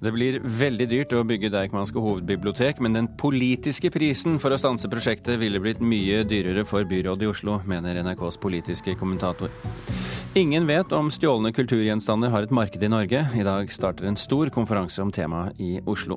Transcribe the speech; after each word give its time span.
Det 0.00 0.12
blir 0.14 0.38
veldig 0.40 0.86
dyrt 0.88 1.10
å 1.12 1.24
bygge 1.28 1.50
Deichmanske 1.52 2.00
hovedbibliotek, 2.00 2.78
men 2.80 2.94
den 2.96 3.08
politiske 3.20 3.90
prisen 3.92 4.38
for 4.40 4.54
å 4.54 4.58
stanse 4.60 4.88
prosjektet 4.88 5.36
ville 5.42 5.60
blitt 5.60 5.82
mye 5.84 6.22
dyrere 6.24 6.64
for 6.64 6.88
byrådet 6.88 7.26
i 7.26 7.28
Oslo, 7.28 7.58
mener 7.68 8.00
NRKs 8.00 8.40
politiske 8.40 8.94
kommentator. 8.96 9.52
Ingen 10.40 10.64
vet 10.70 10.94
om 10.96 11.10
stjålne 11.12 11.52
kulturgjenstander 11.52 12.32
har 12.32 12.46
et 12.46 12.54
marked 12.54 12.80
i 12.80 12.88
Norge. 12.88 13.26
I 13.36 13.44
dag 13.44 13.72
starter 13.74 14.08
en 14.08 14.16
stor 14.16 14.48
konferanse 14.54 15.02
om 15.04 15.12
temaet 15.12 15.60
i 15.60 15.74
Oslo. 15.84 16.16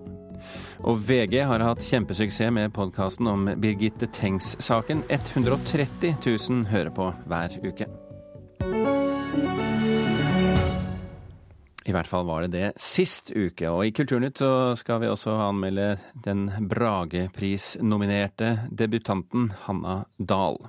Og 0.88 1.04
VG 1.04 1.42
har 1.50 1.64
hatt 1.66 1.84
kjempesuksess 1.84 2.56
med 2.56 2.72
podkasten 2.76 3.28
om 3.28 3.50
Birgitte 3.60 4.08
Tengs-saken. 4.16 5.04
130 5.10 6.16
000 6.24 6.66
hører 6.72 6.94
på 6.96 7.12
hver 7.28 7.60
uke. 7.68 7.92
I 11.84 11.92
hvert 11.96 12.08
fall 12.08 12.28
var 12.28 12.46
det 12.46 12.54
det 12.54 12.70
sist 12.80 13.34
uke. 13.36 13.68
Og 13.70 13.88
i 13.88 13.92
Kulturnytt 13.96 14.40
så 14.40 14.52
skal 14.80 15.02
vi 15.04 15.12
også 15.12 15.36
anmelde 15.50 15.98
den 16.26 16.48
Bragepris-nominerte 16.72 18.56
debutanten 18.72 19.52
Hanna 19.66 20.04
Dahl. 20.18 20.62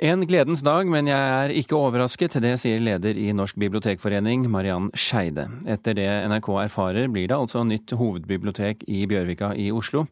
En 0.00 0.22
gledens 0.24 0.62
dag, 0.64 0.88
men 0.88 1.10
jeg 1.10 1.32
er 1.36 1.52
ikke 1.60 1.76
overrasket. 1.76 2.38
Det 2.40 2.54
sier 2.56 2.80
leder 2.80 3.18
i 3.20 3.26
Norsk 3.36 3.58
bibliotekforening, 3.60 4.46
Mariann 4.48 4.86
Skeide. 4.96 5.44
Etter 5.68 5.98
det 5.98 6.06
NRK 6.32 6.48
erfarer, 6.62 7.10
blir 7.12 7.28
det 7.28 7.36
altså 7.36 7.66
nytt 7.68 7.92
hovedbibliotek 8.00 8.86
i 8.88 9.02
Bjørvika 9.10 9.52
i 9.60 9.68
Oslo. 9.76 10.06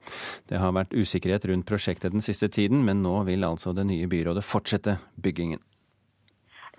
Det 0.44 0.60
har 0.60 0.76
vært 0.76 0.92
usikkerhet 0.92 1.48
rundt 1.48 1.68
prosjektet 1.70 2.12
den 2.12 2.20
siste 2.20 2.50
tiden, 2.52 2.84
men 2.84 3.00
nå 3.00 3.22
vil 3.30 3.48
altså 3.48 3.72
det 3.72 3.88
nye 3.88 4.10
byrådet 4.12 4.44
fortsette 4.44 4.98
byggingen. 5.16 5.64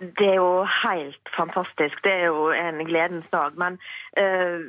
Det 0.00 0.26
er 0.26 0.38
jo 0.40 0.64
helt 0.64 1.32
fantastisk. 1.36 2.00
Det 2.04 2.12
er 2.12 2.26
jo 2.30 2.48
en 2.56 2.80
gledens 2.88 3.28
dag. 3.32 3.56
Men 3.60 3.76
uh, 4.16 4.64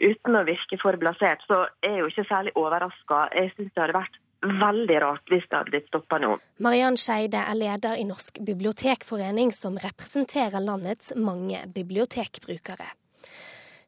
uten 0.00 0.38
å 0.38 0.44
virke 0.48 0.78
for 0.80 0.96
blasert, 1.00 1.44
så 1.48 1.66
er 1.84 1.98
jeg 1.98 2.00
jo 2.00 2.12
ikke 2.12 2.28
særlig 2.30 2.54
overraska. 2.56 3.26
Jeg 3.36 3.52
syns 3.56 3.74
det 3.74 3.84
hadde 3.84 3.98
vært 4.00 4.20
veldig 4.42 4.98
rart 5.04 5.30
hvis 5.30 5.44
det 5.46 5.58
hadde 5.58 5.74
blitt 5.74 5.92
stoppa 5.92 6.18
nå. 6.22 6.32
Mariann 6.64 6.96
Skeide 6.98 7.44
er 7.44 7.58
leder 7.58 8.00
i 8.00 8.08
Norsk 8.08 8.40
bibliotekforening, 8.42 9.52
som 9.54 9.76
representerer 9.78 10.64
landets 10.64 11.12
mange 11.20 11.62
bibliotekbrukere. 11.76 12.88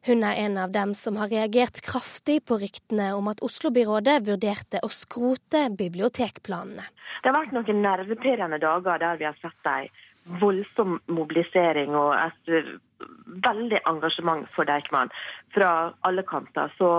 Hun 0.05 0.21
er 0.21 0.37
en 0.37 0.57
av 0.61 0.69
dem 0.69 0.91
som 0.93 1.15
har 1.17 1.31
reagert 1.33 1.81
kraftig 1.81 2.43
på 2.45 2.59
ryktene 2.61 3.09
om 3.17 3.25
at 3.31 3.41
Oslo-byrådet 3.41 4.19
vurderte 4.27 4.83
å 4.85 4.89
skrote 4.93 5.63
bibliotekplanene. 5.73 6.85
Det 7.23 7.31
har 7.31 7.39
vært 7.39 7.55
noen 7.57 7.81
nervepirrende 7.81 8.59
dager 8.61 9.01
der 9.01 9.17
vi 9.17 9.25
har 9.25 9.39
sett 9.41 9.57
dem 9.65 9.89
voldsom 10.41 10.99
mobilisering 11.11 11.93
og 11.97 12.13
et 12.17 12.51
eh, 12.51 12.73
veldig 13.45 13.81
engasjement 13.89 14.45
for 14.55 14.67
Deichman 14.67 15.11
fra 15.53 15.93
alle 16.07 16.23
kanter. 16.25 16.71
Så 16.79 16.89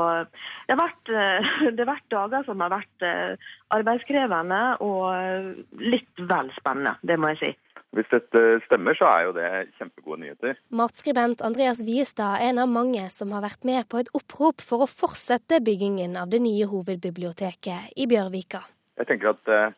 det 0.68 0.74
har, 0.74 0.80
vært, 0.80 1.10
eh, 1.10 1.52
det 1.74 1.82
har 1.82 1.92
vært 1.94 2.10
dager 2.14 2.46
som 2.46 2.62
har 2.64 2.74
vært 2.76 3.06
eh, 3.06 3.52
arbeidskrevende 3.74 4.62
og 4.86 5.80
litt 5.82 6.26
vel 6.26 6.52
spennende, 6.58 6.96
det 7.02 7.18
må 7.20 7.34
jeg 7.34 7.42
si. 7.42 7.52
Hvis 7.96 8.08
dette 8.10 8.40
stemmer, 8.66 8.96
så 8.98 9.06
er 9.08 9.20
jo 9.24 9.34
det 9.36 9.50
kjempegode 9.78 10.20
nyheter. 10.20 10.58
Matskribent 10.74 11.40
Andreas 11.46 11.80
Viestad 11.86 12.42
er 12.42 12.50
en 12.50 12.60
av 12.60 12.68
mange 12.68 13.06
som 13.14 13.30
har 13.32 13.44
vært 13.46 13.64
med 13.64 13.86
på 13.88 14.02
et 14.02 14.10
opprop 14.16 14.60
for 14.60 14.84
å 14.84 14.90
fortsette 14.90 15.62
byggingen 15.64 16.18
av 16.20 16.28
det 16.34 16.42
nye 16.44 16.66
hovedbiblioteket 16.68 17.96
i 17.96 18.08
Bjørvika. 18.10 18.60
Jeg 19.00 19.08
tenker 19.08 19.32
at 19.32 19.72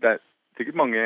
det 0.00 0.14
er 0.16 0.18
sikkert 0.60 0.78
mange 0.78 1.02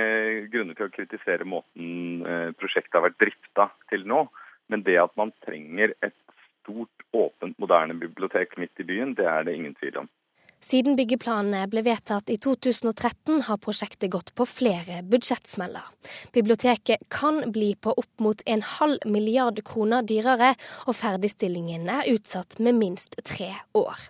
grunner 0.52 0.76
til 0.76 0.88
å 0.88 0.94
kritisere 0.94 1.46
måten 1.46 2.24
eh, 2.26 2.50
prosjektet 2.58 2.98
har 2.98 3.06
vært 3.06 3.20
drifta 3.22 3.70
til 3.92 4.04
nå. 4.10 4.26
Men 4.72 4.82
det 4.82 4.96
at 4.98 5.14
man 5.20 5.32
trenger 5.44 5.94
et 6.02 6.16
stort, 6.64 7.06
åpent, 7.14 7.56
moderne 7.62 7.96
bibliotek 8.00 8.56
midt 8.58 8.80
i 8.82 8.88
byen, 8.88 9.14
det 9.18 9.26
er 9.30 9.46
det 9.46 9.54
ingen 9.58 9.76
tvil 9.78 10.04
om. 10.04 10.08
Siden 10.64 10.96
byggeplanene 10.96 11.66
ble 11.68 11.82
vedtatt 11.84 12.30
i 12.32 12.38
2013 12.40 13.42
har 13.50 13.58
prosjektet 13.60 14.08
gått 14.14 14.30
på 14.38 14.46
flere 14.48 15.02
budsjettsmeller. 15.12 15.90
Biblioteket 16.32 17.04
kan 17.12 17.42
bli 17.52 17.74
på 17.76 17.92
opp 18.00 18.24
mot 18.24 18.40
en 18.48 18.64
halv 18.64 19.04
milliard 19.04 19.60
kroner 19.68 20.06
dyrere, 20.08 20.54
og 20.88 20.96
ferdigstillingen 20.96 21.84
er 21.92 22.08
utsatt 22.14 22.56
med 22.64 22.78
minst 22.80 23.18
tre 23.28 23.50
år. 23.76 24.06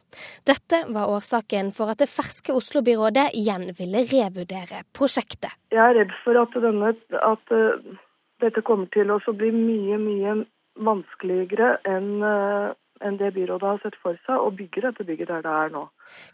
Dette 0.47 0.84
var 0.94 1.10
årsaken 1.16 1.72
for 1.75 1.91
at 1.91 2.04
det 2.04 2.10
ferske 2.12 2.54
Oslo-byrådet 2.54 3.32
igjen 3.34 3.72
ville 3.75 4.04
revurdere 4.12 4.84
prosjektet. 4.94 5.50
Jeg 5.75 5.82
er 5.82 5.98
redd 5.98 6.15
for 6.22 6.38
at, 6.38 6.54
denne, 6.62 6.94
at 7.19 7.54
uh, 7.59 7.98
dette 8.47 8.62
kommer 8.62 8.86
til 8.94 9.10
å 9.10 9.19
bli 9.34 9.50
mye, 9.50 9.98
mye 9.98 10.38
vanskeligere 10.86 11.81
enn 11.91 12.22
uh, 12.22 12.78
enn 13.04 13.19
det 13.20 13.32
byrådet 13.37 13.69
har 13.69 13.82
sett 13.82 13.97
for 14.03 14.19
seg, 14.26 14.41
og 14.41 14.56
bygger 14.59 14.88
dette 14.88 15.06
bygget 15.06 15.31
der 15.31 15.44
det 15.44 15.53
er 15.53 15.72
nå. 15.75 15.84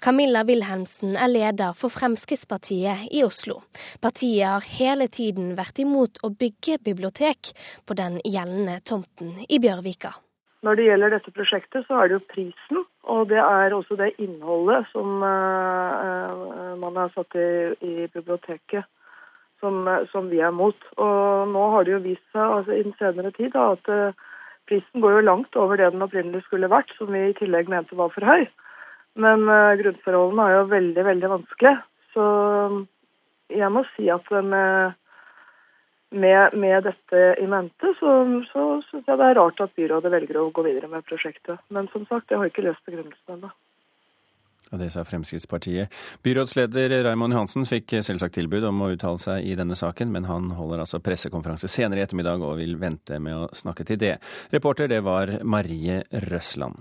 Camilla 0.05 0.45
Wilhelmsen 0.47 1.17
er 1.17 1.31
leder 1.31 1.77
for 1.79 1.93
Fremskrittspartiet 1.93 3.11
i 3.11 3.25
Oslo. 3.27 3.61
Partiet 4.03 4.47
har 4.47 4.67
hele 4.79 5.11
tiden 5.13 5.55
vært 5.59 5.83
imot 5.83 6.23
å 6.27 6.33
bygge 6.33 6.81
bibliotek 6.87 7.53
på 7.87 7.97
den 7.99 8.21
gjeldende 8.25 8.81
tomten 8.87 9.37
i 9.49 9.61
Bjørvika. 9.63 10.15
Når 10.61 10.77
det 10.77 10.87
gjelder 10.91 11.15
dette 11.15 11.33
prosjektet, 11.33 11.87
så 11.89 11.97
er 11.97 12.09
det 12.09 12.19
jo 12.19 12.25
prisen, 12.35 12.83
og 13.09 13.29
det 13.31 13.41
er 13.41 13.73
også 13.73 13.97
det 13.97 14.11
innholdet 14.21 14.85
som 14.93 15.23
uh, 15.25 16.75
man 16.81 16.99
har 17.01 17.13
satt 17.15 17.37
i, 17.41 17.51
i 17.81 17.95
biblioteket. 18.13 18.85
Som, 19.61 19.85
som, 20.09 20.31
vi 20.33 20.39
er 20.41 20.55
mot. 20.57 20.77
Og 20.97 21.49
nå 21.53 21.63
har 21.75 21.85
det 21.85 21.93
jo 21.93 21.99
vist 22.01 22.23
seg 22.33 22.41
altså, 22.41 22.73
i 22.73 22.85
den 22.87 22.95
senere 22.97 23.29
tid 23.37 23.51
da, 23.53 23.67
at 23.75 23.91
Prisen 24.71 25.03
går 25.03 25.17
jo 25.17 25.27
langt 25.27 25.57
over 25.59 25.81
det 25.81 25.91
den 25.91 26.05
opprinnelig 26.07 26.45
skulle 26.47 26.71
vært, 26.71 26.93
som 26.95 27.11
vi 27.11 27.25
i 27.27 27.37
tillegg 27.41 27.71
mente 27.73 27.99
var 27.99 28.13
for 28.15 28.23
høy. 28.23 28.47
Men 29.19 29.49
uh, 29.51 29.75
grunnforholdene 29.81 30.47
er 30.47 30.55
jo 30.55 30.67
veldig, 30.71 31.05
veldig 31.09 31.31
vanskelige. 31.33 31.81
Så 32.15 32.27
jeg 33.51 33.71
må 33.75 33.83
si 33.97 34.07
at 34.15 34.31
med, 34.31 34.95
med, 36.15 36.55
med 36.55 36.87
dette 36.87 37.25
i 37.43 37.49
mente, 37.51 37.95
så, 37.99 38.15
så 38.53 38.69
syns 38.87 39.11
jeg 39.11 39.19
det 39.19 39.27
er 39.27 39.39
rart 39.41 39.63
at 39.65 39.75
byrådet 39.79 40.15
velger 40.15 40.39
å 40.39 40.51
gå 40.55 40.65
videre 40.67 40.91
med 40.93 41.07
prosjektet. 41.11 41.59
Men 41.75 41.91
som 41.91 42.07
sagt, 42.07 42.31
jeg 42.31 42.39
har 42.39 42.51
ikke 42.51 42.67
løst 42.69 42.87
begrunnelsen 42.87 43.41
ennå. 43.41 43.51
Det 44.71 44.87
sa 44.95 45.03
Fremskrittspartiet. 45.03 45.91
Byrådsleder 46.23 46.93
Raymond 47.03 47.35
Johansen 47.35 47.67
fikk 47.67 47.97
selvsagt 48.07 48.37
tilbud 48.39 48.63
om 48.69 48.85
å 48.85 48.93
uttale 48.95 49.19
seg 49.19 49.49
i 49.49 49.57
denne 49.59 49.75
saken, 49.75 50.13
men 50.15 50.29
han 50.31 50.53
holder 50.55 50.85
altså 50.85 51.01
pressekonferanse 51.03 51.67
senere 51.71 51.99
i 51.99 52.05
ettermiddag 52.07 52.45
og 52.47 52.61
vil 52.61 52.77
vente 52.79 53.19
med 53.19 53.35
å 53.35 53.49
snakke 53.57 53.87
til 53.89 53.99
det. 53.99 54.15
Reporter 54.55 54.87
det 54.91 55.03
var 55.03 55.41
Marie 55.43 56.05
Røsland. 56.31 56.79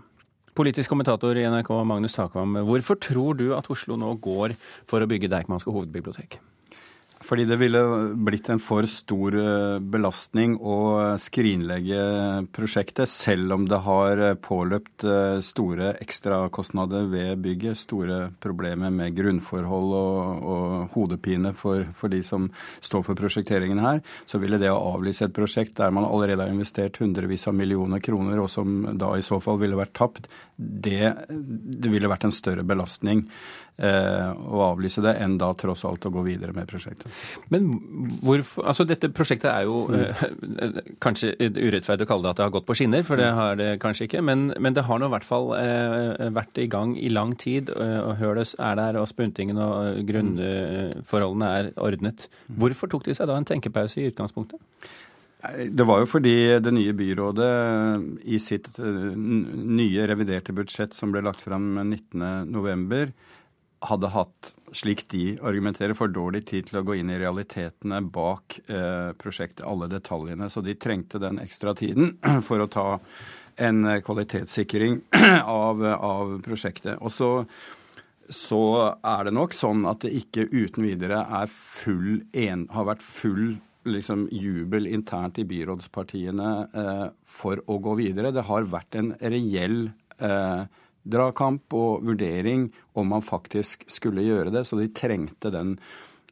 Politisk 0.59 0.91
kommentator 0.93 1.37
i 1.39 1.47
NRK 1.49 1.73
Magnus 1.87 2.17
Takvam, 2.17 2.61
hvorfor 2.67 2.99
tror 3.01 3.37
du 3.39 3.49
at 3.57 3.69
Oslo 3.73 3.97
nå 3.97 4.13
går 4.21 4.53
for 4.89 5.01
å 5.01 5.09
bygge 5.09 5.31
Deichmanske 5.31 5.73
hovedbibliotek? 5.73 6.37
Fordi 7.21 7.43
det 7.45 7.57
ville 7.59 7.81
blitt 8.15 8.47
en 8.49 8.61
for 8.63 8.85
stor 8.87 9.35
eh, 9.35 9.79
belastning 9.83 10.55
å 10.63 10.77
skrinlegge 11.19 11.99
prosjektet, 12.55 13.11
selv 13.11 13.57
om 13.57 13.65
det 13.67 13.81
har 13.83 14.21
påløpt 14.39 15.03
eh, 15.03 15.41
store 15.43 15.91
ekstrakostnader 15.99 17.09
ved 17.11 17.43
bygget. 17.43 17.81
Store 17.81 18.21
problemer 18.39 18.93
med 18.95 19.17
grunnforhold 19.19 19.93
og, 19.99 20.47
og 20.53 20.95
hodepine 20.95 21.51
for, 21.59 21.89
for, 21.91 22.07
de 22.13 22.23
som 22.23 22.47
står 22.79 23.03
for 23.09 23.19
prosjekteringen 23.19 23.83
her. 23.83 23.99
Så 24.23 24.39
ville 24.39 24.61
det 24.61 24.71
å 24.71 24.79
avlyse 24.95 25.27
et 25.27 25.35
prosjekt 25.35 25.75
der 25.79 25.91
man 25.91 26.07
allerede 26.07 26.45
har 26.45 26.53
investert 26.55 27.01
hundrevis 27.03 27.49
av 27.51 27.57
millioner 27.59 27.99
kroner, 27.99 28.39
og 28.39 28.47
som 28.51 28.93
da 28.95 29.11
i 29.17 29.25
så 29.25 29.41
fall 29.43 29.59
ville 29.59 29.79
vært 29.79 29.97
tapt, 29.99 30.31
det, 30.55 31.15
det 31.27 31.91
ville 31.91 32.11
vært 32.11 32.29
en 32.29 32.35
større 32.35 32.63
belastning 32.67 33.27
eh, 33.79 34.31
å 34.31 34.63
avlyse 34.71 35.03
det, 35.03 35.15
enn 35.23 35.37
da 35.39 35.53
tross 35.57 35.85
alt 35.87 36.07
å 36.07 36.13
gå 36.13 36.23
videre 36.25 36.55
med 36.55 36.67
prosjektet. 36.69 37.08
Men 37.53 37.67
hvorfor 38.23 38.67
Altså 38.69 38.85
dette 38.87 39.09
prosjektet 39.15 39.49
er 39.51 39.65
jo 39.67 39.85
mm. 39.89 39.95
eh, 39.99 40.79
kanskje 41.03 41.33
urettferdig 41.39 42.05
å 42.05 42.09
kalle 42.09 42.27
det 42.27 42.33
at 42.33 42.41
det 42.41 42.45
har 42.45 42.53
gått 42.53 42.67
på 42.67 42.77
skinner, 42.77 43.03
for 43.07 43.19
det 43.19 43.29
mm. 43.29 43.39
har 43.39 43.59
det 43.59 43.69
kanskje 43.83 44.09
ikke. 44.09 44.23
Men, 44.25 44.49
men 44.59 44.77
det 44.77 44.85
har 44.87 45.01
nå 45.01 45.09
i 45.09 45.15
hvert 45.15 45.27
fall 45.27 45.51
eh, 45.57 46.29
vært 46.35 46.61
i 46.61 46.69
gang 46.71 46.95
i 46.99 47.11
lang 47.13 47.35
tid, 47.39 47.71
eh, 47.73 47.99
og 48.03 48.17
Høles 48.21 48.55
er 48.59 48.79
der, 48.79 48.99
og 49.01 49.09
spuntingen 49.11 49.59
og 49.63 50.01
grunnforholdene 50.09 51.53
er 51.59 51.71
ordnet. 51.81 52.27
Mm. 52.47 52.57
Hvorfor 52.63 52.91
tok 52.91 53.07
de 53.07 53.17
seg 53.17 53.29
da 53.29 53.37
en 53.39 53.47
tenkepause 53.47 54.01
i 54.01 54.09
utgangspunktet? 54.11 54.59
Det 55.39 55.85
var 55.87 56.01
jo 56.01 56.07
fordi 56.09 56.59
det 56.59 56.71
nye 56.75 56.91
byrådet 56.99 57.51
i 58.27 58.39
sitt 58.43 58.67
eh, 58.75 59.11
nye 59.15 60.07
reviderte 60.11 60.55
budsjett 60.55 60.95
som 60.95 61.13
ble 61.13 61.23
lagt 61.23 61.45
fram 61.45 61.77
19.11, 61.79 63.13
hadde 63.85 64.11
hatt, 64.11 64.53
slik 64.75 65.05
de 65.11 65.37
argumenterer, 65.41 65.95
for 65.97 66.11
dårlig 66.11 66.45
tid 66.49 66.69
til 66.69 66.81
å 66.81 66.85
gå 66.85 66.99
inn 66.99 67.11
i 67.13 67.19
realitetene 67.21 68.01
bak 68.13 68.59
eh, 68.67 69.11
prosjektet, 69.19 69.65
alle 69.67 69.89
detaljene. 69.91 70.49
Så 70.51 70.63
de 70.65 70.75
trengte 70.75 71.21
den 71.21 71.39
ekstra 71.41 71.73
tiden 71.77 72.17
for 72.47 72.63
å 72.63 72.69
ta 72.71 72.87
en 73.59 73.83
kvalitetssikring 74.05 75.01
av, 75.43 75.83
av 75.83 76.37
prosjektet. 76.45 76.99
Og 76.99 77.11
så, 77.11 77.31
så, 78.29 78.61
er 79.03 79.27
det 79.27 79.35
nok 79.35 79.55
sånn 79.55 79.87
at 79.89 80.05
det 80.05 80.13
ikke 80.21 80.47
uten 80.51 80.85
videre 80.87 81.23
full 81.51 82.21
en, 82.31 82.67
har 82.75 82.87
vært 82.93 83.03
full 83.03 83.57
liksom 83.89 84.27
jubel 84.31 84.87
internt 84.87 85.39
i 85.39 85.47
byrådspartiene 85.47 86.51
eh, 86.83 87.07
for 87.25 87.61
å 87.67 87.79
gå 87.83 87.95
videre. 87.99 88.33
Det 88.35 88.45
har 88.49 88.67
vært 88.69 88.99
en 88.99 89.13
reell 89.19 89.89
eh, 90.19 90.63
dragkamp 91.11 91.73
og 91.77 92.05
vurdering 92.07 92.69
om 92.99 93.09
man 93.13 93.25
faktisk 93.25 93.87
skulle 93.91 94.25
gjøre 94.27 94.53
det, 94.53 94.65
så 94.67 94.79
de 94.79 94.91
trengte 94.95 95.51
den 95.53 95.77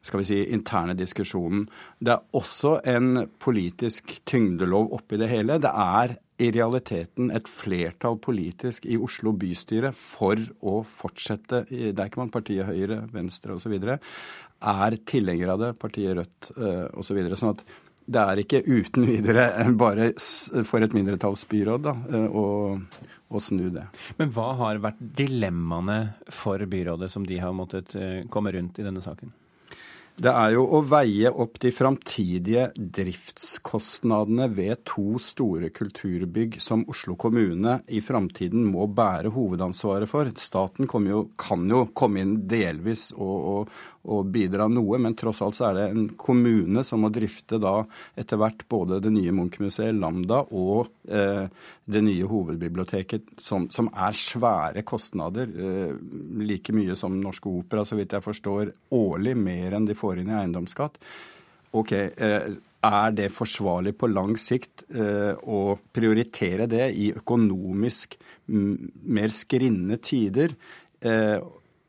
skal 0.08 0.22
vi 0.22 0.28
si, 0.28 0.38
interne 0.54 0.94
diskusjonen. 0.96 1.66
Det 2.00 2.14
er 2.14 2.38
også 2.38 2.78
en 2.88 3.26
politisk 3.42 4.14
tyngdelov 4.28 4.92
oppi 4.96 5.18
det 5.20 5.30
hele. 5.30 5.58
Det 5.60 5.72
er 5.72 6.14
i 6.38 6.50
realiteten 6.54 7.32
et 7.34 7.50
flertall 7.50 8.18
politisk 8.22 8.86
i 8.86 8.98
Oslo 9.02 9.32
bystyre 9.34 9.90
for 9.96 10.38
å 10.62 10.78
fortsette 10.86 11.64
Det 11.66 11.96
er 11.96 12.06
ikke 12.06 12.22
man 12.22 12.32
partiet 12.34 12.68
Høyre, 12.68 13.02
Venstre 13.10 13.56
osv. 13.58 13.74
er 13.74 14.98
tilhengere 15.02 15.56
av 15.56 15.64
det, 15.64 15.72
partiet 15.82 16.14
Rødt 16.18 16.52
uh, 16.56 16.86
osv. 16.94 17.10
Så 17.10 17.18
videre, 17.18 17.38
sånn 17.40 17.56
at 17.56 17.66
det 18.08 18.20
er 18.24 18.40
ikke 18.42 18.62
uten 18.64 19.04
videre 19.08 19.48
bare 19.76 20.12
for 20.66 20.84
et 20.84 20.94
mindretallsbyråd 20.96 21.84
da, 21.84 21.94
eh, 22.08 22.28
å, 22.28 22.46
å, 23.28 23.42
snu 23.42 23.68
det. 23.74 23.84
Men 24.20 24.32
hva 24.34 24.52
har 24.62 24.80
vært 24.84 25.02
dilemmaene 25.20 25.98
for 26.32 26.64
byrådet 26.64 27.10
som 27.12 27.26
de 27.28 27.40
har 27.42 27.52
måttet 27.56 27.94
eh, 27.98 28.24
komme 28.32 28.54
rundt 28.56 28.80
i 28.80 28.86
denne 28.86 29.04
saken? 29.04 29.34
Det 30.18 30.32
er 30.34 30.56
jo 30.56 30.64
å 30.74 30.80
veie 30.82 31.30
opp 31.30 31.60
de 31.62 31.70
framtidige 31.70 32.64
driftskostnadene 32.74 34.48
ved 34.50 34.80
to 34.88 35.20
store 35.22 35.68
kulturbygg 35.70 36.56
som 36.62 36.82
Oslo 36.90 37.14
kommune 37.14 37.76
i 37.94 38.00
framtiden 38.02 38.64
må 38.66 38.88
bære 38.90 39.30
hovedansvaret 39.36 40.10
for. 40.10 40.32
Staten 40.34 40.90
jo, 41.06 41.20
kan 41.38 41.62
jo 41.70 41.84
komme 41.94 42.24
inn 42.24 42.34
delvis 42.50 43.12
og, 43.14 43.36
og, 43.52 43.78
å 44.08 44.22
bidra 44.24 44.66
noe, 44.72 44.98
men 45.02 45.16
tross 45.18 45.42
alt 45.44 45.58
så 45.58 45.68
er 45.68 45.76
det 45.76 45.86
en 45.92 46.06
kommune 46.18 46.84
som 46.86 47.04
må 47.04 47.10
drifte 47.12 47.60
da 47.62 47.82
etter 48.18 48.40
hvert 48.40 48.64
både 48.70 49.00
det 49.04 49.12
nye 49.14 49.34
Munch-museet, 49.36 49.96
Lambda, 49.96 50.42
og 50.56 50.88
eh, 51.08 51.48
det 51.84 52.04
nye 52.04 52.28
hovedbiblioteket, 52.28 53.36
som, 53.42 53.68
som 53.74 53.90
er 53.92 54.16
svære 54.16 54.84
kostnader. 54.88 55.50
Eh, 55.52 55.92
like 56.48 56.74
mye 56.76 56.96
som 56.98 57.18
Norske 57.20 57.50
Opera, 57.52 57.84
så 57.88 57.98
vidt 57.98 58.16
jeg 58.16 58.24
forstår, 58.24 58.72
årlig, 58.96 59.36
mer 59.38 59.76
enn 59.76 59.88
de 59.88 59.98
får 59.98 60.22
inn 60.22 60.32
i 60.32 60.38
eiendomsskatt. 60.40 61.00
Ok, 61.76 61.92
eh, 61.92 62.56
Er 62.78 63.10
det 63.10 63.32
forsvarlig 63.34 63.96
på 63.98 64.06
lang 64.06 64.36
sikt 64.38 64.84
eh, 64.94 65.34
å 65.34 65.74
prioritere 65.92 66.68
det 66.70 66.92
i 66.94 67.08
økonomisk 67.10 68.14
mer 68.46 69.34
skrinne 69.34 69.98
tider? 69.98 70.54
Eh, 71.02 71.42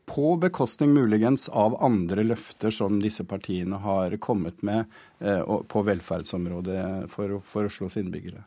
på 0.09 0.35
bekostning 0.41 0.93
muligens 0.93 1.49
av 1.49 1.77
andre 1.83 2.23
løfter 2.25 2.73
som 2.73 2.97
disse 3.01 3.23
partiene 3.29 3.77
har 3.83 4.15
kommet 4.23 4.63
med 4.65 4.87
eh, 5.21 5.43
på 5.43 5.83
velferdsområdet 5.85 7.09
for, 7.13 7.37
for 7.45 7.69
Oslos 7.69 7.97
innbyggere. 8.01 8.41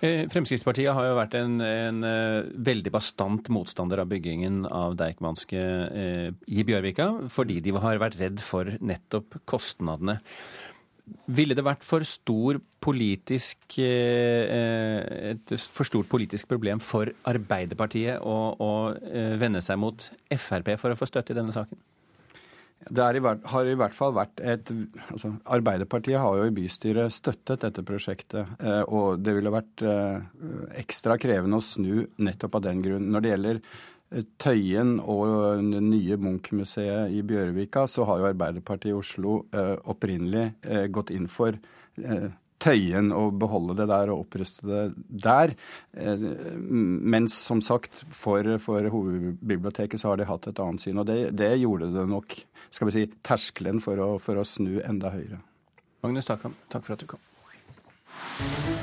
Eh, 0.00 0.24
Fremskrittspartiet 0.32 0.96
har 0.96 1.10
jo 1.10 1.18
vært 1.18 1.36
en, 1.38 1.58
en, 1.60 2.00
eh, 2.08 2.48
veldig 2.70 2.92
bastant 2.94 3.52
motstander 3.52 4.00
av 4.00 4.08
byggingen 4.10 4.64
av 4.64 4.96
Deichmanske 5.00 5.64
i 6.48 6.66
Bjørvika, 6.66 7.10
fordi 7.32 7.60
de 7.64 7.76
har 7.76 8.00
vært 8.00 8.18
redd 8.22 8.40
for 8.42 8.72
nettopp 8.80 9.42
kostnadene. 9.50 10.18
Ville 11.36 11.52
det 11.56 11.64
vært 11.64 11.84
for, 11.84 12.04
stor 12.08 12.58
politisk, 12.84 13.76
eh, 13.80 15.34
et 15.34 15.52
for 15.72 15.84
stort 15.84 16.08
politisk 16.08 16.48
problem 16.48 16.80
for 16.80 17.10
Arbeiderpartiet 17.28 18.24
å, 18.24 18.36
å 18.56 18.70
eh, 18.96 19.34
vende 19.40 19.60
seg 19.64 19.80
mot 19.80 20.06
Frp 20.32 20.74
for 20.80 20.94
å 20.94 20.96
få 20.96 21.08
støtte 21.08 21.34
i 21.34 21.36
denne 21.36 21.52
saken? 21.52 21.80
Det 22.84 23.04
i, 23.16 23.20
har 23.20 23.68
i 23.68 23.76
hvert 23.80 23.96
fall 23.96 24.12
vært 24.16 24.40
et 24.44 24.72
altså 25.06 25.30
Arbeiderpartiet 25.56 26.20
har 26.20 26.40
jo 26.40 26.48
i 26.48 26.56
bystyret 26.56 27.12
støttet 27.16 27.62
dette 27.64 27.84
prosjektet. 27.84 28.56
Eh, 28.60 28.82
og 28.88 29.20
det 29.24 29.36
ville 29.36 29.52
vært 29.52 29.84
ekstra 30.80 31.16
krevende 31.20 31.60
å 31.60 31.64
snu 31.64 32.06
nettopp 32.16 32.60
av 32.60 32.68
den 32.70 32.84
grunn. 32.84 33.12
Når 33.12 33.24
det 33.24 33.34
gjelder 33.34 33.62
Tøyen 34.38 34.98
og 35.00 35.62
det 35.72 35.82
nye 35.82 36.16
Munch-museet 36.20 37.12
i 37.14 37.22
Bjørvika, 37.26 37.86
så 37.90 38.06
har 38.08 38.20
jo 38.20 38.30
Arbeiderpartiet 38.30 38.92
i 38.92 38.96
Oslo 38.96 39.40
eh, 39.54 39.74
opprinnelig 39.90 40.46
eh, 40.62 40.86
gått 40.92 41.10
inn 41.14 41.26
for 41.30 41.56
eh, 41.56 42.28
Tøyen 42.64 43.10
og 43.12 43.34
beholde 43.42 43.76
det 43.80 43.88
der 43.90 44.12
og 44.12 44.24
oppruste 44.24 44.68
det 44.68 44.84
der. 45.24 45.54
Eh, 45.96 46.28
mens 46.60 47.36
som 47.48 47.60
sagt, 47.64 48.04
for, 48.14 48.54
for, 48.62 48.88
hovedbiblioteket 48.94 50.00
så 50.00 50.12
har 50.12 50.20
de 50.20 50.28
hatt 50.30 50.48
et 50.48 50.62
annet 50.62 50.84
syn. 50.84 51.02
Og 51.02 51.08
det, 51.10 51.18
det 51.36 51.52
gjorde 51.60 51.90
det 51.96 52.06
nok, 52.10 52.38
skal 52.70 52.90
vi 52.90 52.96
si, 52.96 53.04
terskelen 53.26 53.82
for 53.84 54.00
å, 54.00 54.14
for 54.22 54.40
å 54.40 54.46
snu 54.48 54.78
enda 54.84 55.12
høyere. 55.14 55.42
Magnus 56.04 56.28
Takam, 56.30 56.56
takk 56.72 56.86
for 56.86 56.96
at 56.96 57.04
du 57.04 57.08
kom. 57.16 58.82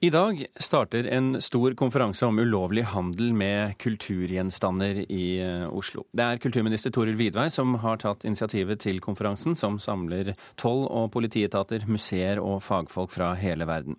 I 0.00 0.10
dag 0.10 0.46
starter 0.56 1.04
en 1.04 1.42
stor 1.42 1.74
konferanse 1.74 2.26
om 2.26 2.38
ulovlig 2.38 2.82
handel 2.82 3.32
med 3.34 3.72
kulturgjenstander 3.82 5.00
i 5.10 5.40
eh, 5.42 5.64
Oslo. 5.74 6.04
Det 6.14 6.22
er 6.22 6.38
kulturminister 6.38 6.92
Toril 6.94 7.16
Vidvei 7.18 7.48
som 7.50 7.74
har 7.82 7.98
tatt 7.98 8.22
initiativet 8.22 8.78
til 8.84 9.00
konferansen, 9.02 9.56
som 9.58 9.80
samler 9.82 10.36
toll- 10.54 10.86
og 10.86 11.10
politietater, 11.16 11.82
museer 11.90 12.38
og 12.38 12.60
fagfolk 12.62 13.10
fra 13.16 13.32
hele 13.42 13.66
verden. 13.66 13.98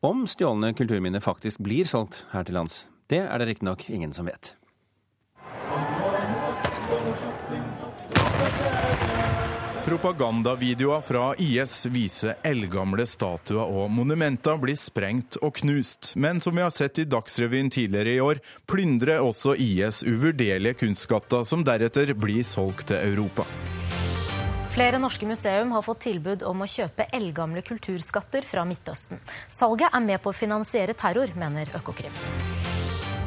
Om 0.00 0.24
stjålne 0.32 0.72
kulturminner 0.72 1.20
faktisk 1.20 1.60
blir 1.60 1.84
solgt 1.84 2.22
her 2.32 2.48
til 2.48 2.56
lands, 2.56 2.86
det 3.12 3.26
er 3.26 3.36
det 3.36 3.50
riktignok 3.52 3.84
ingen 3.92 4.16
som 4.16 4.32
vet. 4.32 4.54
Propagandavideoer 9.88 11.00
fra 11.00 11.30
IS 11.40 11.86
viser 11.88 12.34
eldgamle 12.44 13.06
statuer 13.08 13.70
og 13.72 13.86
monumenter 13.88 14.58
blir 14.60 14.76
sprengt 14.76 15.38
og 15.40 15.54
knust. 15.62 16.10
Men 16.20 16.42
som 16.44 16.52
vi 16.52 16.60
har 16.60 16.74
sett 16.76 17.00
i 17.00 17.06
Dagsrevyen 17.08 17.70
tidligere 17.72 18.12
i 18.12 18.20
år, 18.20 18.42
plyndrer 18.68 19.24
også 19.24 19.56
IS 19.56 20.02
uvurderlige 20.04 20.76
kunstskatter 20.82 21.48
som 21.48 21.64
deretter 21.64 22.12
blir 22.12 22.44
solgt 22.44 22.90
til 22.92 23.00
Europa. 23.00 23.48
Flere 24.76 25.00
norske 25.00 25.24
museum 25.24 25.72
har 25.72 25.88
fått 25.88 26.04
tilbud 26.10 26.44
om 26.44 26.60
å 26.60 26.68
kjøpe 26.68 27.08
eldgamle 27.16 27.64
kulturskatter 27.64 28.44
fra 28.44 28.68
Midtøsten. 28.68 29.24
Salget 29.48 29.88
er 29.88 30.04
med 30.04 30.20
på 30.20 30.36
å 30.36 30.36
finansiere 30.36 30.92
terror, 31.00 31.32
mener 31.32 31.72
Økokrim. 31.80 32.12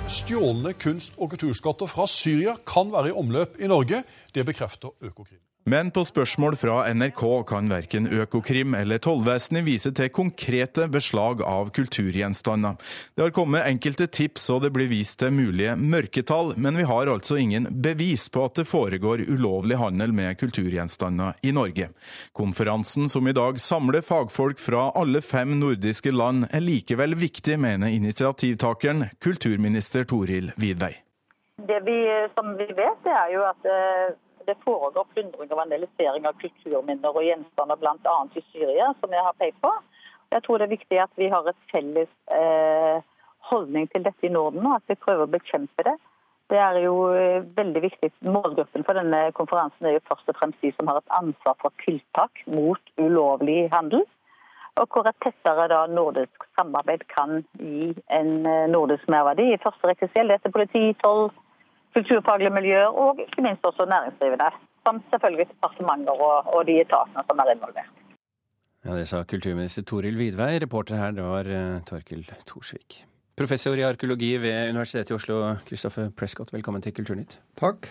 Stjålne 0.05 0.77
kunst- 0.77 1.17
og 1.17 1.33
kulturskatter 1.33 1.89
fra 1.89 2.05
Syria 2.05 2.59
kan 2.61 2.93
være 2.93 3.09
i 3.09 3.17
omløp 3.17 3.57
i 3.57 3.71
Norge. 3.71 4.05
Det 4.29 4.45
bekrefter 4.45 4.93
Økokrim. 5.01 5.41
Men 5.63 5.91
på 5.93 6.01
spørsmål 6.01 6.55
fra 6.57 6.87
NRK 6.89 7.21
kan 7.45 7.67
verken 7.69 8.07
Økokrim 8.09 8.73
eller 8.73 8.97
tollvesenet 8.97 9.61
vise 9.67 9.91
til 9.93 10.07
konkrete 10.09 10.87
beslag 10.89 11.43
av 11.45 11.69
kulturgjenstander. 11.75 12.79
Det 13.13 13.27
har 13.27 13.33
kommet 13.35 13.67
enkelte 13.69 14.07
tips 14.09 14.47
og 14.55 14.63
det 14.63 14.71
blir 14.73 14.89
vist 14.89 15.19
til 15.21 15.29
mulige 15.35 15.75
mørketall, 15.77 16.55
men 16.57 16.79
vi 16.81 16.85
har 16.89 17.11
altså 17.13 17.37
ingen 17.37 17.67
bevis 17.85 18.25
på 18.33 18.47
at 18.47 18.57
det 18.57 18.65
foregår 18.71 19.21
ulovlig 19.29 19.77
handel 19.77 20.15
med 20.17 20.39
kulturgjenstander 20.41 21.37
i 21.45 21.53
Norge. 21.53 21.91
Konferansen 22.33 23.05
som 23.13 23.29
i 23.29 23.35
dag 23.37 23.61
samler 23.61 24.01
fagfolk 24.01 24.57
fra 24.57 24.87
alle 24.97 25.21
fem 25.21 25.59
nordiske 25.61 26.09
land, 26.09 26.49
er 26.49 26.65
likevel 26.65 27.13
viktig, 27.21 27.59
mener 27.61 27.93
initiativtakeren, 27.93 29.11
kulturminister 29.21 30.09
Toril 30.09 30.49
Vidvei. 30.57 30.95
Det 31.61 31.83
vi, 31.85 32.01
som 32.33 32.55
vi 32.57 32.65
vet, 32.73 33.05
er 33.05 33.33
jo 33.35 33.45
at 33.45 33.69
eh, 33.69 34.17
det 34.47 34.57
foregår 34.65 35.07
plyndring 35.13 35.51
og 35.51 35.59
vandalisering 35.59 36.27
av 36.27 36.37
kulturminner 36.41 37.15
og 37.15 37.25
gjenstander 37.25 37.79
bl.a. 37.81 38.17
i 38.35 38.43
Syria, 38.51 38.91
som 39.01 39.13
jeg 39.13 39.25
har 39.27 39.37
pekt 39.39 39.59
på. 39.63 39.71
Jeg 40.31 40.43
tror 40.45 40.59
det 40.59 40.67
er 40.67 40.75
viktig 40.77 41.01
at 41.03 41.19
vi 41.19 41.27
har 41.31 41.47
et 41.49 41.65
felles 41.71 42.11
eh, 42.31 43.03
holdning 43.51 43.89
til 43.91 44.05
dette 44.05 44.27
i 44.27 44.31
Norden, 44.31 44.63
og 44.67 44.79
at 44.79 44.87
vi 44.91 44.99
prøver 45.01 45.27
å 45.27 45.33
bekjempe 45.33 45.85
det. 45.87 45.97
Det 46.51 46.59
er 46.59 46.79
jo 46.83 46.95
eh, 47.15 47.43
veldig 47.57 47.83
viktig. 47.83 48.11
Målgruppen 48.27 48.87
for 48.87 48.99
denne 48.99 49.21
konferansen 49.37 49.87
er 49.87 49.97
jo 49.97 50.07
først 50.07 50.31
og 50.31 50.39
fremst 50.39 50.63
de 50.63 50.71
som 50.77 50.89
har 50.91 50.99
et 50.99 51.13
ansvar 51.19 51.55
for 51.63 51.75
tiltak 51.83 52.43
mot 52.47 52.95
ulovlig 52.99 53.69
handel. 53.71 54.03
Og 54.79 54.87
hvor 54.87 55.07
et 55.07 55.17
tettere 55.23 55.67
da, 55.67 55.83
nordisk 55.91 56.45
samarbeid 56.55 57.03
kan 57.11 57.41
gi 57.59 57.91
en 58.11 58.31
eh, 58.47 58.67
nordisk 58.71 59.07
merverdi. 59.11 59.51
I 59.51 59.61
første 59.63 59.87
rekke 59.87 60.11
gjelder 60.11 60.39
dette 60.39 60.53
politi, 60.55 60.85
toll, 61.03 61.29
kulturfaglige 61.95 62.53
miljøer 62.57 62.89
og 63.03 63.19
ikke 63.25 63.45
minst 63.45 63.65
også 63.67 63.85
næringsdrivende. 63.93 64.49
Samt 64.85 65.03
selvfølgelig 65.13 65.47
departementer 65.53 66.13
og, 66.27 66.35
og 66.55 66.65
de 66.67 66.79
etatene 66.81 67.23
som 67.27 67.43
er 67.43 67.53
involvert. 67.55 67.93
Ja, 68.85 68.95
Det 68.97 69.07
sa 69.07 69.23
kulturminister 69.23 69.83
Toril 69.85 70.17
Vidvei. 70.17 70.57
Reporter 70.59 70.97
her 70.97 71.11
det 71.13 71.23
var 71.23 71.45
uh, 71.45 71.81
Torkil 71.85 72.25
Thorsvik. 72.49 73.03
Professor 73.37 73.77
i 73.77 73.85
arkeologi 73.85 74.35
ved 74.37 74.69
Universitetet 74.69 75.11
i 75.11 75.13
Oslo, 75.13 75.55
Christopher 75.67 76.09
Prescott, 76.09 76.53
velkommen 76.53 76.81
til 76.81 76.93
Kulturnytt. 76.93 77.39
Takk. 77.57 77.87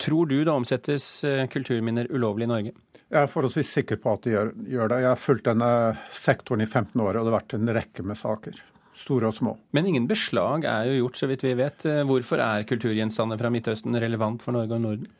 Tror 0.00 0.26
du 0.28 0.40
det 0.44 0.52
omsettes 0.52 1.24
eh, 1.24 1.46
kulturminner 1.48 2.10
ulovlig 2.12 2.44
i 2.44 2.50
Norge? 2.50 2.72
Jeg 3.06 3.22
er 3.22 3.30
forholdsvis 3.32 3.70
sikker 3.78 4.00
på 4.02 4.12
at 4.12 4.26
de 4.26 4.34
gjør, 4.34 4.50
gjør 4.68 4.90
det. 4.92 4.98
Jeg 5.04 5.08
har 5.08 5.20
fulgt 5.20 5.46
denne 5.46 5.70
sektoren 6.12 6.64
i 6.64 6.66
15 6.66 7.00
år, 7.00 7.16
og 7.16 7.24
det 7.24 7.32
har 7.32 7.38
vært 7.38 7.56
en 7.56 7.72
rekke 7.78 8.04
med 8.04 8.20
saker 8.20 8.58
store 8.96 9.28
og 9.28 9.36
små. 9.36 9.52
Men 9.76 9.90
ingen 9.90 10.08
beslag 10.08 10.64
er 10.64 10.88
jo 10.88 11.02
gjort, 11.02 11.20
så 11.20 11.28
vidt 11.30 11.44
vi 11.44 11.54
vet. 11.58 11.84
Hvorfor 12.08 12.40
er 12.42 12.66
kulturgjenstander 12.68 13.40
fra 13.40 13.52
Midtøsten 13.52 13.98
relevant 14.00 14.44
for 14.44 14.56
Norge 14.56 14.78
og 14.78 14.84
Norden? 14.86 15.10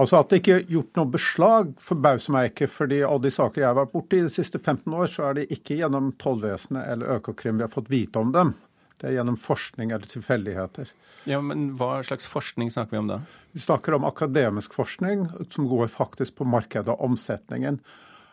Altså 0.00 0.16
At 0.20 0.30
det 0.30 0.40
ikke 0.40 0.54
er 0.54 0.70
gjort 0.70 0.96
noe 0.96 1.12
beslag, 1.12 1.72
forbauser 1.84 2.32
meg 2.32 2.50
ikke. 2.50 2.70
fordi 2.72 3.02
alle 3.04 3.26
de 3.26 3.34
saker 3.34 3.60
jeg 3.60 3.68
har 3.68 3.76
vært 3.76 3.92
borti 3.92 4.22
de 4.24 4.32
siste 4.32 4.58
15 4.58 4.94
år, 4.96 5.06
så 5.12 5.28
er 5.28 5.36
det 5.36 5.50
ikke 5.52 5.76
gjennom 5.76 6.14
tollvesenet 6.16 6.88
eller 6.88 7.18
Økokrim 7.18 7.60
vi 7.60 7.66
har 7.66 7.72
fått 7.74 7.90
vite 7.92 8.22
om 8.22 8.32
dem. 8.32 8.54
Det 9.00 9.10
er 9.10 9.18
gjennom 9.18 9.36
forskning 9.40 9.92
eller 9.92 10.08
tilfeldigheter. 10.08 10.88
Ja, 11.28 11.40
men 11.44 11.74
Hva 11.76 12.00
slags 12.04 12.28
forskning 12.28 12.70
snakker 12.72 12.96
vi 12.96 13.02
om 13.02 13.10
da? 13.10 13.20
Vi 13.52 13.60
snakker 13.60 13.96
om 13.96 14.06
akademisk 14.08 14.72
forskning 14.76 15.26
som 15.52 15.68
går 15.68 15.90
faktisk 15.92 16.38
på 16.38 16.48
markedet 16.48 16.88
og 16.94 17.04
omsetningen. 17.04 17.80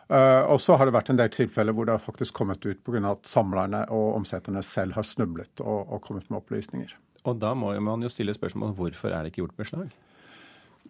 Uh, 0.08 0.40
og 0.48 0.60
så 0.64 0.78
har 0.80 0.88
det 0.88 0.94
vært 0.96 1.10
en 1.12 1.18
del 1.20 1.28
tilfeller 1.34 1.74
hvor 1.76 1.84
det 1.84 1.98
har 1.98 2.00
faktisk 2.00 2.32
kommet 2.38 2.64
ut 2.64 2.80
pga. 2.86 3.02
at 3.10 3.28
samlerne 3.28 3.82
og 3.92 4.14
omsetterne 4.16 4.62
selv 4.64 4.96
har 4.96 5.04
snublet 5.04 5.60
og, 5.60 5.84
og 5.84 6.00
kommet 6.06 6.30
med 6.30 6.40
opplysninger. 6.40 6.94
Og 7.28 7.36
da 7.36 7.52
må 7.58 7.74
man 7.84 8.04
jo 8.04 8.10
stille 8.12 8.32
spørsmål 8.36 8.72
hvorfor 8.78 9.12
er 9.12 9.22
det 9.22 9.32
ikke 9.32 9.42
gjort 9.44 9.58
beslag? 9.60 9.90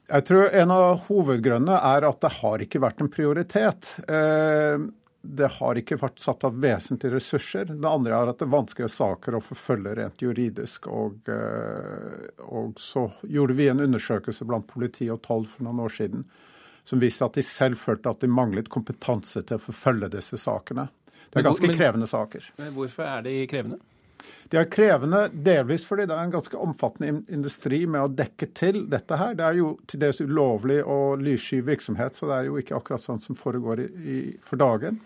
Jeg 0.09 0.25
tror 0.25 0.55
en 0.57 0.71
av 0.73 1.03
hovedgrunnene 1.09 1.81
er 1.85 2.07
at 2.09 2.21
det 2.23 2.31
har 2.39 2.63
ikke 2.65 2.81
vært 2.81 3.03
en 3.03 3.11
prioritet. 3.13 3.91
Eh, 4.09 4.81
det 5.21 5.49
har 5.59 5.81
ikke 5.81 5.99
vært 6.01 6.23
satt 6.23 6.47
av 6.47 6.57
vesentlige 6.63 7.19
ressurser. 7.19 7.73
Det 7.75 7.91
andre 7.91 8.15
er 8.17 8.31
at 8.31 8.39
det 8.39 8.47
er 8.47 8.55
vanskelige 8.55 8.93
saker 8.95 9.37
å 9.37 9.43
forfølge 9.45 9.97
rent 9.99 10.23
juridisk. 10.25 10.89
Og, 10.89 11.19
eh, 11.29 12.29
og 12.47 12.79
så 12.81 13.09
gjorde 13.27 13.59
vi 13.59 13.69
en 13.69 13.83
undersøkelse 13.85 14.47
blant 14.49 14.69
politi 14.71 15.11
og 15.13 15.21
toll 15.27 15.45
for 15.51 15.67
noen 15.67 15.85
år 15.85 15.97
siden 15.99 16.25
som 16.89 17.01
viste 17.03 17.27
at 17.27 17.37
de 17.37 17.45
selv 17.45 17.77
følte 17.77 18.09
at 18.09 18.23
de 18.25 18.31
manglet 18.33 18.71
kompetanse 18.73 19.43
til 19.45 19.59
å 19.59 19.61
forfølge 19.61 20.09
disse 20.15 20.41
sakene. 20.41 20.87
Det 21.29 21.43
er 21.43 21.45
ganske 21.45 21.69
krevende 21.75 22.09
saker. 22.09 22.47
Men 22.57 22.73
hvorfor 22.73 23.05
er 23.05 23.27
de 23.27 23.35
krevende? 23.51 23.83
De 24.49 24.57
er 24.57 24.71
krevende 24.73 25.27
delvis 25.33 25.85
fordi 25.85 26.07
det 26.09 26.17
er 26.17 26.25
en 26.25 26.33
ganske 26.33 26.57
omfattende 26.57 27.21
industri 27.35 27.83
med 27.87 28.07
å 28.07 28.13
dekke 28.23 28.49
til 28.57 28.81
dette 28.89 29.19
her. 29.21 29.37
Det 29.37 29.45
er 29.45 29.59
jo 29.61 29.75
til 29.89 30.01
dels 30.01 30.23
ulovlig 30.25 30.79
og 30.81 31.21
lyssky 31.21 31.61
virksomhet, 31.65 32.17
så 32.17 32.31
det 32.31 32.39
er 32.39 32.49
jo 32.49 32.57
ikke 32.63 32.79
akkurat 32.79 33.05
sånn 33.05 33.21
som 33.21 33.37
foregår 33.37 33.85
i, 33.85 33.89
i, 34.15 34.19
for 34.45 34.61
dagen. 34.61 35.01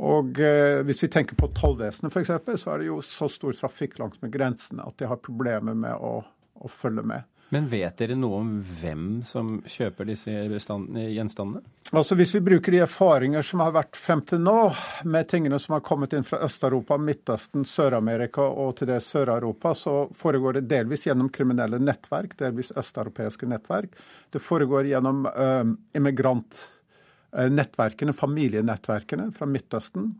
Og 0.00 0.38
eh, 0.40 0.80
Hvis 0.86 1.02
vi 1.04 1.10
tenker 1.12 1.36
på 1.36 1.50
tollvesenet 1.58 2.14
f.eks., 2.14 2.62
så 2.62 2.72
er 2.72 2.80
det 2.80 2.88
jo 2.88 3.00
så 3.04 3.28
stor 3.28 3.58
trafikk 3.58 3.98
langs 4.00 4.22
med 4.22 4.32
grensene 4.32 4.86
at 4.86 4.96
de 5.02 5.10
har 5.10 5.20
problemer 5.20 5.74
med 5.76 5.98
å, 5.98 6.20
å 6.54 6.70
følge 6.70 7.04
med. 7.10 7.26
Men 7.52 7.68
vet 7.68 7.96
dere 7.98 8.14
noe 8.14 8.36
om 8.44 8.50
hvem 8.62 9.22
som 9.26 9.56
kjøper 9.66 10.06
disse 10.06 10.30
gjenstandene? 10.30 11.58
Altså 11.90 12.14
Hvis 12.14 12.30
vi 12.36 12.40
bruker 12.46 12.70
de 12.70 12.78
erfaringer 12.84 13.42
som 13.42 13.58
har 13.64 13.72
vært 13.74 13.96
frem 13.98 14.22
til 14.22 14.38
nå, 14.44 14.70
med 15.10 15.26
tingene 15.32 15.58
som 15.58 15.74
har 15.74 15.82
kommet 15.86 16.12
inn 16.14 16.22
fra 16.26 16.38
Øst-Europa, 16.46 16.98
Midtøsten, 17.02 17.64
Sør-Amerika 17.66 18.42
og 18.46 18.76
til 18.78 18.86
det 18.92 19.00
Sør-Europa, 19.02 19.74
så 19.74 20.08
foregår 20.14 20.52
det 20.60 20.68
delvis 20.70 21.06
gjennom 21.08 21.28
kriminelle 21.34 21.78
nettverk, 21.82 22.38
delvis 22.38 22.70
østeuropeiske 22.78 23.46
nettverk. 23.50 23.90
Det 24.30 24.38
foregår 24.44 24.86
gjennom 24.92 25.26
uh, 25.26 25.66
immigrantnettverkene, 25.98 28.12
familienettverkene 28.14 29.32
fra 29.34 29.46
Midtøsten. 29.50 30.14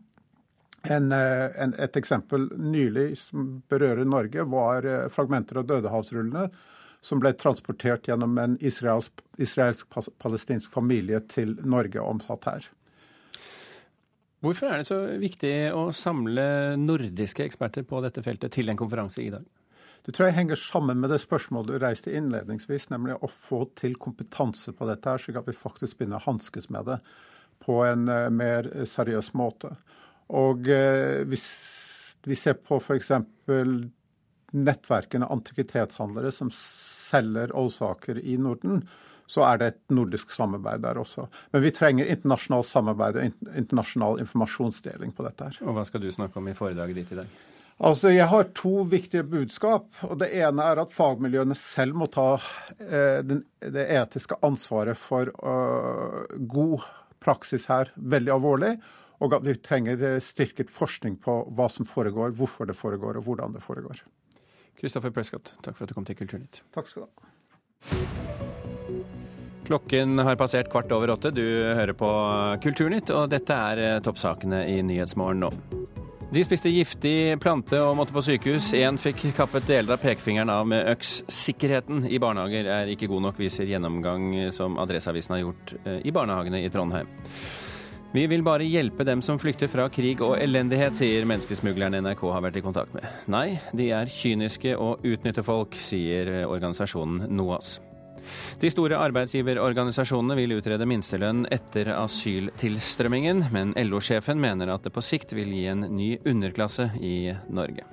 En, 0.91 1.11
en, 1.15 1.71
et 1.79 1.95
eksempel 1.95 2.51
nylig 2.59 3.15
som 3.23 3.63
berører 3.71 4.03
Norge, 4.03 4.43
var 4.51 4.83
fragmenter 5.13 5.61
av 5.61 5.67
Dødehavsrullene 5.71 6.49
som 7.01 7.21
ble 7.21 7.33
transportert 7.33 8.07
gjennom 8.07 8.37
en 8.37 8.57
israelsk-palestinsk 8.61 10.73
familie 10.73 11.21
til 11.31 11.55
Norge 11.65 12.01
og 12.01 12.17
omsatt 12.17 12.47
her. 12.49 12.67
Hvorfor 14.41 14.71
er 14.71 14.81
det 14.81 14.89
så 14.89 14.99
viktig 15.21 15.53
å 15.77 15.89
samle 15.93 16.75
nordiske 16.81 17.45
eksperter 17.45 17.85
på 17.85 17.99
dette 18.01 18.23
feltet 18.25 18.53
til 18.55 18.71
en 18.71 18.79
konferanse 18.79 19.21
i 19.21 19.29
dag? 19.33 19.45
Det 20.01 20.15
tror 20.17 20.31
jeg 20.31 20.37
henger 20.39 20.57
sammen 20.57 20.97
med 20.97 21.11
det 21.13 21.19
spørsmålet 21.21 21.75
du 21.75 21.81
reiste 21.81 22.13
innledningsvis, 22.17 22.87
nemlig 22.89 23.19
å 23.21 23.29
få 23.29 23.67
til 23.77 23.93
kompetanse 24.01 24.73
på 24.73 24.87
dette, 24.89 25.05
her, 25.05 25.21
slik 25.21 25.37
at 25.37 25.49
vi 25.49 25.53
faktisk 25.53 25.99
begynner 25.99 26.17
å 26.17 26.25
hanskes 26.25 26.71
med 26.73 26.89
det 26.89 26.97
på 27.61 27.83
en 27.85 28.09
uh, 28.09 28.25
mer 28.33 28.65
seriøs 28.89 29.35
måte. 29.37 29.75
Og 30.33 30.65
uh, 30.65 31.21
hvis 31.29 31.45
vi 32.25 32.37
ser 32.37 32.57
på 32.57 32.81
f.eks. 32.81 33.13
nettverkene 34.51 35.29
antikvitetshandlere 35.31 36.31
som 36.35 36.51
selger 36.55 37.53
oldsaker 37.57 38.19
i 38.19 38.37
Norden, 38.39 38.83
så 39.31 39.45
er 39.47 39.59
det 39.59 39.67
et 39.71 39.93
nordisk 39.95 40.33
samarbeid 40.35 40.83
der 40.83 40.99
også. 40.99 41.27
Men 41.53 41.63
vi 41.63 41.71
trenger 41.75 42.09
internasjonalt 42.11 42.67
samarbeid 42.67 43.19
og 43.19 43.55
internasjonal 43.61 44.19
informasjonsdeling 44.23 45.15
på 45.15 45.23
dette. 45.27 45.47
her. 45.47 45.61
Og 45.63 45.77
Hva 45.77 45.85
skal 45.87 46.03
du 46.03 46.11
snakke 46.11 46.41
om 46.41 46.49
i 46.51 46.57
foredraget 46.57 46.99
ditt 46.99 47.13
i 47.15 47.21
dag? 47.21 47.39
Altså, 47.81 48.11
Jeg 48.11 48.27
har 48.27 48.43
to 48.53 48.83
viktige 48.83 49.23
budskap. 49.23 49.87
og 50.03 50.19
Det 50.19 50.29
ene 50.35 50.61
er 50.61 50.79
at 50.79 50.93
fagmiljøene 50.93 51.55
selv 51.55 51.95
må 51.95 52.07
ta 52.07 52.35
eh, 52.79 53.23
den, 53.23 53.45
det 53.59 53.87
etiske 53.89 54.35
ansvaret 54.43 54.97
for 54.97 55.31
uh, 55.41 56.27
god 56.37 56.85
praksis 57.19 57.65
her 57.65 57.89
veldig 57.95 58.35
alvorlig. 58.35 58.75
Og 59.21 59.33
at 59.33 59.45
vi 59.45 59.55
trenger 59.55 60.01
eh, 60.03 60.19
styrket 60.19 60.69
forskning 60.69 61.17
på 61.21 61.45
hva 61.55 61.69
som 61.69 61.85
foregår, 61.85 62.35
hvorfor 62.37 62.69
det 62.69 62.77
foregår 62.77 63.17
og 63.17 63.23
hvordan 63.23 63.53
det 63.53 63.63
foregår. 63.63 64.03
Kristoffer 64.79 65.11
Prescott, 65.13 65.53
takk 65.61 65.77
for 65.77 65.85
at 65.85 65.91
du 65.91 65.97
kom 65.97 66.07
til 66.07 66.17
Kulturnytt. 66.17 66.63
Takk 66.73 66.89
skal 66.89 67.03
du 67.03 67.07
ha. 67.07 67.31
Klokken 69.71 70.19
har 70.19 70.35
passert 70.35 70.71
kvart 70.71 70.91
over 70.91 71.13
åtte. 71.13 71.31
Du 71.31 71.43
hører 71.45 71.93
på 71.95 72.09
Kulturnytt, 72.63 73.11
og 73.15 73.29
dette 73.31 73.55
er 73.55 73.81
eh, 73.85 73.99
toppsakene 74.03 74.65
i 74.67 74.81
Nyhetsmorgen 74.83 75.45
nå. 75.45 75.51
De 76.31 76.43
spiste 76.47 76.71
giftig 76.71 77.35
plante 77.43 77.75
og 77.83 77.97
måtte 77.99 78.15
på 78.15 78.23
sykehus. 78.23 78.69
Én 78.79 78.95
fikk 78.99 79.25
kappet 79.35 79.65
deler 79.67 79.97
av 79.97 80.03
pekefingeren 80.03 80.51
av 80.53 80.67
med 80.67 80.87
øks. 80.93 81.17
Sikkerheten 81.31 82.05
i 82.07 82.19
barnehager 82.23 82.69
er 82.71 82.91
ikke 82.93 83.09
god 83.11 83.25
nok, 83.27 83.41
viser 83.41 83.67
gjennomgang 83.67 84.29
som 84.55 84.79
Adresseavisen 84.79 85.35
har 85.35 85.43
gjort 85.43 85.73
eh, 85.83 85.99
i 86.07 86.15
barnehagene 86.15 86.63
i 86.63 86.71
Trondheim. 86.71 87.11
Vi 88.11 88.25
vil 88.27 88.41
bare 88.43 88.65
hjelpe 88.67 89.05
dem 89.07 89.21
som 89.23 89.37
flykter 89.39 89.69
fra 89.71 89.85
krig 89.87 90.19
og 90.19 90.33
elendighet, 90.35 90.97
sier 90.97 91.23
menneskesmuglerne 91.29 92.01
NRK 92.03 92.25
har 92.35 92.43
vært 92.43 92.57
i 92.59 92.63
kontakt 92.65 92.91
med. 92.97 93.07
Nei, 93.31 93.55
de 93.71 93.85
er 93.95 94.11
kyniske 94.11 94.73
og 94.75 95.05
utnytter 95.07 95.45
folk, 95.47 95.77
sier 95.79 96.41
organisasjonen 96.43 97.29
NOAS. 97.31 97.77
De 98.59 98.67
store 98.69 98.99
arbeidsgiverorganisasjonene 98.99 100.35
vil 100.41 100.57
utrede 100.57 100.85
minstelønn 100.91 101.45
etter 101.55 101.93
asyltilstrømmingen, 101.95 103.45
men 103.55 103.71
LO-sjefen 103.79 104.43
mener 104.43 104.75
at 104.75 104.83
det 104.83 104.91
på 104.91 105.03
sikt 105.07 105.31
vil 105.37 105.55
gi 105.55 105.65
en 105.71 105.87
ny 105.95 106.17
underklasse 106.27 106.91
i 106.99 107.31
Norge. 107.47 107.87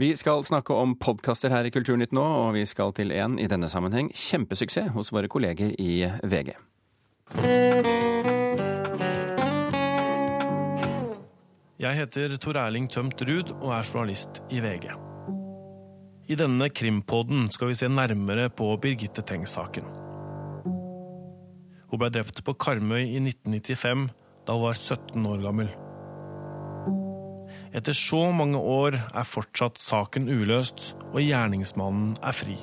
Vi 0.00 0.14
skal 0.16 0.40
snakke 0.48 0.72
om 0.72 0.94
podkaster 0.96 1.52
her 1.52 1.66
i 1.68 1.70
Kulturnytt 1.74 2.14
nå, 2.16 2.22
og 2.24 2.54
vi 2.56 2.62
skal 2.64 2.94
til 2.96 3.10
en 3.12 3.34
i 3.36 3.44
denne 3.52 3.68
sammenheng 3.68 4.06
kjempesuksess 4.16 4.94
hos 4.94 5.10
våre 5.12 5.28
kolleger 5.28 5.74
i 5.76 6.06
VG. 6.24 6.54
Jeg 11.84 11.98
heter 11.98 12.38
Tor 12.40 12.56
Erling 12.62 12.88
Tømt 12.88 13.20
Ruud 13.28 13.52
og 13.58 13.74
er 13.76 13.84
journalist 13.84 14.40
i 14.48 14.64
VG. 14.64 14.88
I 16.32 16.40
denne 16.46 16.70
krimpodden 16.72 17.50
skal 17.52 17.68
vi 17.68 17.76
se 17.82 17.92
nærmere 17.92 18.48
på 18.48 18.72
Birgitte 18.80 19.20
Tengs-saken. 19.20 19.84
Hun 21.92 22.00
ble 22.00 22.08
drept 22.16 22.40
på 22.46 22.56
Karmøy 22.56 23.04
i 23.04 23.20
1995, 23.20 24.08
da 24.48 24.56
hun 24.56 24.64
var 24.70 24.80
17 24.80 25.28
år 25.28 25.44
gammel. 25.44 25.68
Etter 27.70 27.94
så 27.94 28.18
mange 28.34 28.58
år 28.58 28.96
er 28.98 29.26
fortsatt 29.26 29.78
saken 29.78 30.26
uløst, 30.26 30.96
og 31.12 31.20
gjerningsmannen 31.22 32.16
er 32.18 32.34
fri. 32.34 32.56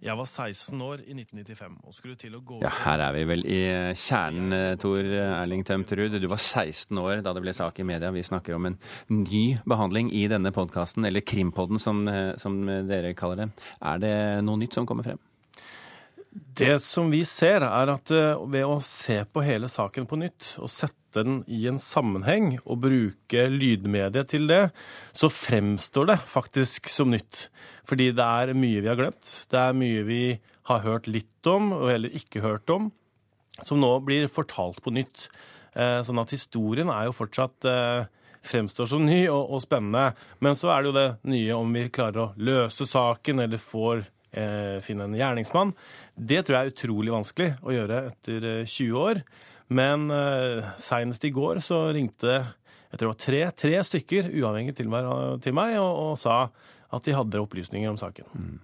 Jeg 0.00 0.16
var 0.16 0.28
16 0.28 0.80
år 0.84 1.00
i 1.04 1.12
1995 1.12 1.72
og 1.84 1.92
skulle 1.96 2.18
til 2.20 2.36
å 2.36 2.40
gå 2.44 2.58
Ja, 2.64 2.70
her 2.86 3.02
er 3.04 3.16
vi 3.16 3.24
vel 3.28 3.44
i 3.44 3.58
kjernen, 3.96 4.76
Tor 4.80 5.04
Erling 5.04 5.64
Tømtrud. 5.68 6.16
Du 6.20 6.28
var 6.28 6.40
16 6.40 7.00
år 7.00 7.24
da 7.24 7.34
det 7.36 7.44
ble 7.44 7.56
sak 7.56 7.80
i 7.80 7.88
media. 7.88 8.12
Vi 8.12 8.24
snakker 8.24 8.56
om 8.56 8.68
en 8.68 8.78
ny 9.12 9.44
behandling 9.68 10.12
i 10.16 10.26
denne 10.32 10.52
podkasten, 10.56 11.08
eller 11.08 11.24
Krimpodden 11.24 11.80
som, 11.80 12.04
som 12.40 12.60
dere 12.88 13.16
kaller 13.16 13.44
det. 13.44 13.50
Er 13.80 14.04
det 14.04 14.14
noe 14.44 14.60
nytt 14.60 14.76
som 14.76 14.88
kommer 14.88 15.08
frem? 15.08 15.20
Det 16.30 16.78
som 16.84 17.10
vi 17.10 17.24
ser, 17.26 17.64
er 17.66 17.90
at 17.90 18.10
eh, 18.14 18.38
ved 18.52 18.62
å 18.66 18.78
se 18.86 19.18
på 19.26 19.42
hele 19.42 19.70
saken 19.70 20.06
på 20.06 20.18
nytt 20.20 20.54
og 20.62 20.70
sette 20.70 20.96
den 21.16 21.40
i 21.50 21.64
en 21.66 21.80
sammenheng 21.82 22.52
og 22.60 22.84
bruke 22.84 23.48
lydmediet 23.50 24.30
til 24.30 24.46
det, 24.46 24.68
så 25.10 25.26
fremstår 25.32 26.12
det 26.12 26.18
faktisk 26.30 26.86
som 26.92 27.10
nytt. 27.10 27.48
Fordi 27.88 28.12
det 28.14 28.26
er 28.26 28.54
mye 28.54 28.84
vi 28.84 28.90
har 28.92 29.00
glemt. 29.00 29.32
Det 29.50 29.58
er 29.58 29.74
mye 29.74 30.04
vi 30.06 30.22
har 30.70 30.84
hørt 30.86 31.10
litt 31.10 31.50
om, 31.50 31.72
og 31.74 31.90
heller 31.90 32.14
ikke 32.14 32.44
hørt 32.44 32.70
om, 32.70 32.92
som 33.66 33.82
nå 33.82 33.90
blir 34.06 34.30
fortalt 34.30 34.78
på 34.84 34.94
nytt. 34.94 35.26
Eh, 35.74 35.98
sånn 36.06 36.22
at 36.22 36.30
historien 36.34 36.94
er 36.94 37.08
jo 37.08 37.16
fortsatt 37.16 37.66
eh, 37.66 38.06
fremstår 38.46 38.86
som 38.94 39.02
ny 39.02 39.24
og, 39.32 39.50
og 39.50 39.66
spennende. 39.66 40.12
Men 40.38 40.54
så 40.54 40.70
er 40.76 40.82
det 40.82 40.92
jo 40.92 40.96
det 41.00 41.08
nye 41.34 41.58
om 41.58 41.74
vi 41.74 41.88
klarer 41.90 42.22
å 42.22 42.32
løse 42.38 42.86
saken 42.86 43.42
eller 43.42 43.58
får 43.58 44.06
finne 44.86 45.08
en 45.08 45.16
gjerningsmann. 45.18 45.72
Det 46.14 46.44
tror 46.44 46.56
jeg 46.56 46.68
er 46.68 46.74
utrolig 46.74 47.14
vanskelig 47.14 47.50
å 47.66 47.74
gjøre 47.74 48.02
etter 48.12 48.48
20 48.62 48.86
eh, 48.86 48.98
år. 49.00 49.22
Men 49.70 50.10
eh, 50.14 50.72
seinest 50.82 51.24
i 51.26 51.32
går 51.34 51.62
så 51.64 51.84
ringte 51.94 52.40
jeg 52.90 52.98
tror 52.98 53.06
det 53.06 53.12
var 53.12 53.22
tre, 53.22 53.40
tre 53.54 53.76
stykker 53.86 54.32
uavhengig 54.34 54.74
til 54.74 54.88
meg, 54.90 55.06
til 55.44 55.54
meg 55.54 55.76
og, 55.78 55.92
og, 56.10 56.16
sa 56.18 56.48
at 56.90 57.06
de 57.06 57.14
hadde 57.14 57.38
opplysninger 57.38 57.86
om 57.86 57.98
saken. 57.98 58.26
Mm. 58.34 58.56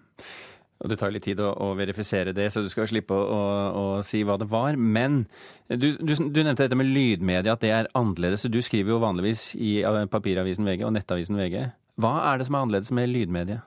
Og 0.83 0.91
Det 0.91 0.99
tar 0.99 1.13
litt 1.15 1.25
tid 1.25 1.39
å, 1.41 1.53
å, 1.63 1.69
verifisere 1.79 2.35
det, 2.37 2.49
så 2.53 2.61
du 2.61 2.67
skal 2.69 2.89
slippe 2.91 3.15
å, 3.15 3.23
å, 3.23 3.45
å 3.79 3.85
si 4.05 4.25
hva 4.27 4.35
det 4.41 4.49
var. 4.51 4.75
Men 4.77 5.23
du, 5.71 5.93
du, 5.95 6.13
du, 6.13 6.41
nevnte 6.43 6.67
dette 6.67 6.77
med 6.77 6.91
lydmedia, 6.91 7.55
at 7.55 7.63
det 7.63 7.71
er 7.73 7.89
annerledes. 7.97 8.49
Du 8.51 8.59
skriver 8.65 8.97
jo 8.97 9.01
vanligvis 9.01 9.53
i 9.55 9.79
papiravisen 10.13 10.67
VG 10.67 10.85
og 10.89 10.93
nettavisen 10.99 11.39
VG. 11.39 11.63
Hva 12.03 12.13
er 12.27 12.43
det 12.43 12.51
som 12.51 12.59
er 12.59 12.67
annerledes 12.67 12.93
med 12.99 13.09
lydmedia? 13.15 13.63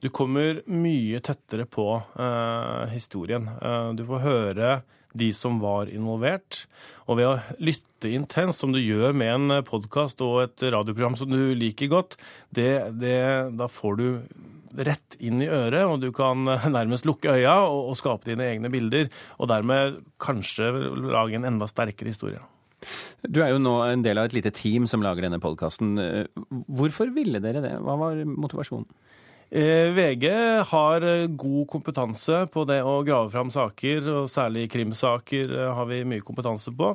Du 0.00 0.08
kommer 0.08 0.62
mye 0.64 1.20
tettere 1.20 1.66
på 1.68 1.84
eh, 2.00 2.92
historien. 2.94 3.50
Eh, 3.60 3.90
du 3.98 4.06
får 4.08 4.22
høre 4.24 4.70
de 5.12 5.28
som 5.36 5.58
var 5.60 5.90
involvert. 5.92 6.62
Og 7.04 7.18
ved 7.18 7.28
å 7.28 7.58
lytte 7.60 8.08
intenst, 8.08 8.62
som 8.62 8.72
du 8.72 8.80
gjør 8.80 9.12
med 9.12 9.32
en 9.34 9.64
podkast 9.66 10.22
og 10.24 10.46
et 10.46 10.64
radioprogram 10.72 11.18
som 11.20 11.28
du 11.28 11.52
liker 11.58 11.90
godt, 11.92 12.16
det, 12.48 12.94
det, 13.02 13.18
da 13.60 13.68
får 13.68 14.00
du 14.00 14.06
rett 14.86 15.18
inn 15.18 15.42
i 15.42 15.50
øret, 15.50 15.82
og 15.84 15.98
du 16.00 16.08
kan 16.16 16.48
nærmest 16.78 17.04
lukke 17.04 17.34
øya 17.34 17.58
og, 17.66 17.90
og 17.90 18.00
skape 18.00 18.30
dine 18.30 18.46
egne 18.54 18.72
bilder. 18.72 19.12
Og 19.36 19.52
dermed 19.52 20.00
kanskje 20.22 20.70
lage 21.10 21.36
en 21.36 21.44
enda 21.50 21.68
sterkere 21.68 22.14
historie. 22.14 22.40
Du 23.28 23.42
er 23.44 23.52
jo 23.52 23.60
nå 23.60 23.76
en 23.84 24.00
del 24.06 24.16
av 24.16 24.30
et 24.30 24.38
lite 24.38 24.54
team 24.56 24.88
som 24.88 25.04
lager 25.04 25.26
denne 25.26 25.42
podkasten. 25.42 25.92
Hvorfor 26.72 27.12
ville 27.12 27.42
dere 27.44 27.60
det? 27.60 27.76
Hva 27.84 28.00
var 28.00 28.24
motivasjonen? 28.24 28.88
Eh, 29.50 29.90
VG 29.92 30.26
har 30.70 31.26
god 31.26 31.68
kompetanse 31.68 32.44
på 32.54 32.62
det 32.70 32.80
å 32.86 33.00
grave 33.02 33.32
fram 33.32 33.48
saker, 33.50 34.06
og 34.20 34.28
særlig 34.30 34.68
krimsaker 34.70 35.50
eh, 35.56 35.70
har 35.74 35.88
vi 35.90 36.04
mye 36.06 36.22
kompetanse 36.22 36.70
på. 36.70 36.92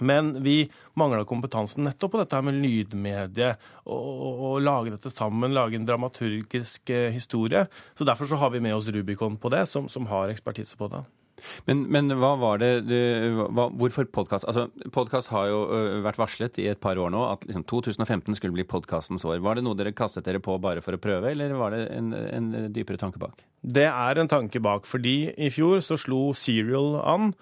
Men 0.00 0.32
vi 0.42 0.70
mangla 0.96 1.26
kompetansen 1.28 1.84
nettopp 1.84 2.14
på 2.14 2.22
dette 2.22 2.40
med 2.42 2.56
lydmedie, 2.62 3.50
og, 3.84 4.56
lage 4.64 4.94
dette 4.94 5.12
sammen, 5.12 5.52
lage 5.54 5.76
en 5.76 5.84
dramaturgisk 5.86 6.90
eh, 6.90 7.10
historie. 7.12 7.66
Så 7.94 8.08
Derfor 8.08 8.32
så 8.32 8.40
har 8.40 8.54
vi 8.56 8.64
med 8.64 8.74
oss 8.74 8.88
Rubicon 8.88 9.36
på 9.36 9.52
det, 9.52 9.66
som, 9.68 9.84
som 9.88 10.08
har 10.08 10.32
ekspertise 10.32 10.80
på 10.80 10.88
det. 10.88 11.04
Men, 11.68 11.84
men, 11.92 12.12
hva 12.20 12.34
var 12.40 12.60
det 12.62 12.70
du, 12.88 12.96
hva, 13.54 13.66
Hvorfor 13.74 14.06
podkast? 14.12 14.46
Altså, 14.48 14.68
podkast 14.94 15.32
har 15.34 15.48
jo 15.50 15.60
vært 16.04 16.20
varslet 16.20 16.60
i 16.62 16.68
et 16.72 16.80
par 16.80 17.00
år 17.00 17.12
nå 17.14 17.24
at 17.28 17.44
liksom, 17.48 17.66
2015 17.70 18.38
skulle 18.38 18.56
bli 18.56 18.66
podkastens 18.68 19.26
år. 19.28 19.42
Var 19.44 19.58
det 19.58 19.66
noe 19.66 19.78
dere 19.78 19.94
kastet 19.96 20.26
dere 20.28 20.42
på 20.44 20.56
bare 20.62 20.84
for 20.84 20.96
å 20.96 21.02
prøve, 21.02 21.32
eller 21.32 21.56
var 21.58 21.74
det 21.76 21.84
en, 21.94 22.14
en 22.14 22.48
dypere 22.74 23.00
tanke 23.00 23.20
bak? 23.22 23.44
Det 23.64 23.86
er 23.88 24.20
en 24.20 24.30
tanke 24.30 24.60
bak, 24.62 24.88
fordi 24.88 25.32
i 25.34 25.50
fjor 25.52 25.80
så 25.84 25.98
slo 26.00 26.26
Serial 26.36 26.98
an. 27.00 27.32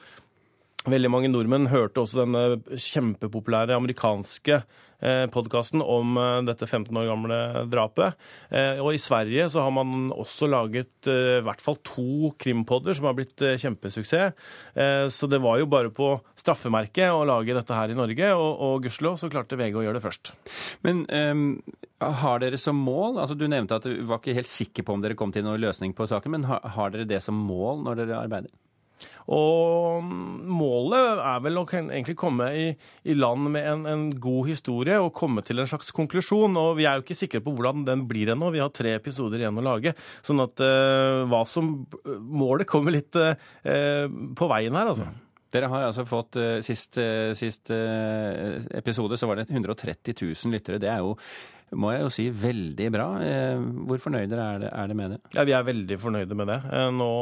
Veldig 0.82 1.10
mange 1.14 1.28
nordmenn 1.30 1.68
hørte 1.70 2.02
også 2.02 2.24
denne 2.24 2.40
kjempepopulære 2.66 3.76
amerikanske 3.76 4.56
eh, 4.58 5.26
podkasten 5.30 5.78
om 5.78 6.16
eh, 6.18 6.38
dette 6.48 6.66
15 6.66 6.96
år 6.98 7.06
gamle 7.06 7.38
drapet. 7.70 8.16
Eh, 8.50 8.80
og 8.82 8.90
i 8.96 8.98
Sverige 8.98 9.46
så 9.52 9.62
har 9.62 9.70
man 9.76 10.10
også 10.10 10.48
laget 10.50 11.06
i 11.06 11.42
hvert 11.46 11.62
fall 11.62 11.78
to 11.86 12.32
krimpodder 12.40 12.98
som 12.98 13.06
har 13.08 13.14
blitt 13.18 13.42
kjempesuksess. 13.62 14.34
Så 15.12 15.28
det 15.30 15.40
var 15.42 15.58
jo 15.58 15.66
bare 15.70 15.90
på 15.94 16.12
straffemerket 16.38 17.10
å 17.10 17.24
lage 17.26 17.54
dette 17.56 17.74
her 17.74 17.90
i 17.90 17.96
Norge, 17.98 18.28
og, 18.34 18.50
og 18.66 18.84
gudskjelov 18.84 19.18
så 19.18 19.30
klarte 19.32 19.58
VG 19.58 19.78
å 19.78 19.84
gjøre 19.84 19.98
det 19.98 20.04
først. 20.04 20.32
Men 20.86 21.02
um, 21.10 21.44
har 22.22 22.42
dere 22.42 22.58
som 22.60 22.78
mål 22.78 23.20
altså 23.22 23.36
Du 23.38 23.46
nevnte 23.50 23.78
at 23.78 23.86
du 23.86 24.04
var 24.08 24.22
ikke 24.22 24.36
helt 24.38 24.50
sikker 24.50 24.86
på 24.86 24.94
om 24.96 25.02
dere 25.02 25.18
kom 25.18 25.34
til 25.34 25.46
noen 25.46 25.62
løsning 25.62 25.94
på 25.96 26.06
saken, 26.10 26.36
men 26.36 26.46
har, 26.50 26.62
har 26.76 26.94
dere 26.94 27.08
det 27.10 27.22
som 27.24 27.38
mål 27.38 27.82
når 27.86 28.02
dere 28.02 28.20
arbeider? 28.22 28.54
Og 29.32 30.02
målet 30.02 31.22
er 31.22 31.42
vel 31.44 31.60
å 31.60 31.64
egentlig 31.70 32.16
komme 32.18 32.48
i, 32.58 32.66
i 33.08 33.16
land 33.16 33.50
med 33.54 33.68
en, 33.68 33.86
en, 33.88 34.04
god 34.22 34.50
historie 34.50 34.98
og 35.00 35.14
komme 35.16 35.44
til 35.46 35.62
en 35.62 35.70
slags 35.70 35.92
konklusjon. 35.94 36.56
Og 36.58 36.76
vi 36.80 36.86
er 36.88 36.98
jo 36.98 37.06
ikke 37.06 37.18
sikre 37.18 37.42
på 37.44 37.54
hvordan 37.56 37.86
den 37.88 38.06
blir 38.10 38.34
ennå. 38.34 38.52
Vi 38.54 38.62
har 38.62 38.72
tre 38.74 38.96
episoder 38.98 39.42
igjen 39.42 39.58
å 39.58 39.66
lage. 39.66 39.94
Sånn 40.26 40.42
at 40.44 40.62
uh, 40.62 41.24
hva 41.30 41.44
som 41.48 41.70
Målet 42.02 42.68
kommer 42.68 42.94
litt 42.94 43.16
uh, 43.16 43.34
på 44.36 44.48
veien 44.50 44.76
her, 44.76 44.92
altså. 44.92 45.08
Dere 45.52 45.68
har 45.68 45.84
altså 45.84 46.06
fått 46.08 46.38
sist, 46.64 46.96
sist 47.36 47.68
episode 47.68 49.18
så 49.20 49.26
var 49.28 49.42
det 49.42 49.50
130 49.50 50.14
000 50.16 50.54
lyttere. 50.54 50.80
Det 50.80 50.88
er 50.88 51.02
jo 51.04 51.12
må 51.76 51.92
jeg 51.92 52.04
jo 52.04 52.12
si 52.12 52.24
veldig 52.32 52.88
bra. 52.92 53.06
Hvor 53.88 54.00
fornøyde 54.00 54.36
er, 54.36 54.66
er 54.68 54.88
det 54.88 54.96
med 54.96 55.14
det? 55.14 55.20
Ja, 55.36 55.44
Vi 55.48 55.54
er 55.56 55.68
veldig 55.68 55.98
fornøyde 56.00 56.36
med 56.36 56.52
det. 56.52 56.58
Nå 56.96 57.12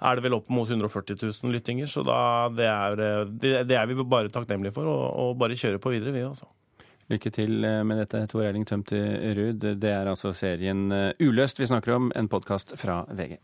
er 0.00 0.16
det 0.16 0.24
vel 0.24 0.36
opp 0.38 0.48
mot 0.52 0.68
140 0.68 1.18
000 1.20 1.54
lyttinger. 1.54 1.90
Så 1.90 2.04
da, 2.06 2.48
det, 2.54 2.66
er, 2.68 3.04
det, 3.42 3.76
er, 3.76 3.86
vi 3.90 3.98
bare 4.02 4.32
takknemlige 4.32 4.74
for, 4.76 4.88
og, 4.88 5.04
og 5.20 5.38
bare 5.40 5.58
kjøre 5.58 5.82
på 5.82 5.94
videre, 5.94 6.14
vi 6.16 6.24
altså. 6.24 6.48
Lykke 7.10 7.32
til 7.34 7.64
eh, 7.66 7.80
med 7.86 7.98
dette, 8.04 8.22
Tor 8.30 8.44
Erling 8.46 8.66
Tømte 8.68 8.98
Ruud. 9.36 9.64
Det 9.82 9.90
er 9.90 10.10
altså 10.10 10.32
serien 10.36 10.90
eh, 10.94 11.26
Uløst 11.26 11.58
vi 11.58 11.66
snakker 11.66 11.96
om, 11.96 12.12
en 12.14 12.30
podkast 12.30 12.76
fra 12.78 13.02
VG. 13.10 13.40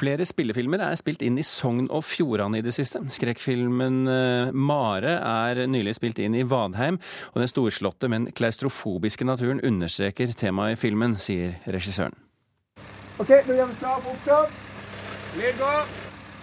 Flere 0.00 0.24
spillefilmer 0.24 0.80
er 0.80 0.96
spilt 0.96 1.20
inn 1.20 1.36
i 1.36 1.42
Sogn 1.44 1.90
og 1.92 2.06
Fjordane 2.08 2.60
i 2.60 2.64
det 2.64 2.72
siste. 2.72 3.02
Skrekkfilmen 3.12 3.98
eh, 4.08 4.52
Mare 4.56 5.18
er 5.18 5.66
nylig 5.68 5.92
spilt 5.98 6.22
inn 6.24 6.38
i 6.38 6.44
Vadheim, 6.48 6.96
og 7.34 7.42
den 7.42 7.50
storslåtte, 7.50 8.08
men 8.08 8.30
klaustrofobiske 8.32 9.26
naturen 9.28 9.60
understreker 9.60 10.32
temaet 10.32 10.78
i 10.78 10.80
filmen, 10.80 11.18
sier 11.20 11.58
regissøren. 11.68 12.16
Ok, 13.20 13.34
nå 13.44 13.58
gjør 13.58 13.68
vi 13.68 13.76
for 13.82 14.08
opptak. 14.14 14.56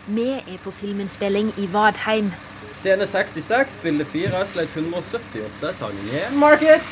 Vi 0.07 0.27
er 0.37 0.61
på 0.61 0.75
filminnspilling 0.77 1.49
i 1.57 1.65
Vadheim. 1.73 2.29
Scene 2.77 3.09
66, 3.09 3.79
bilde 3.81 4.05
4, 4.05 4.43
sleit 4.53 4.77
178, 4.77 5.73
Tangen 5.81 6.13
1, 6.13 6.37
market! 6.37 6.85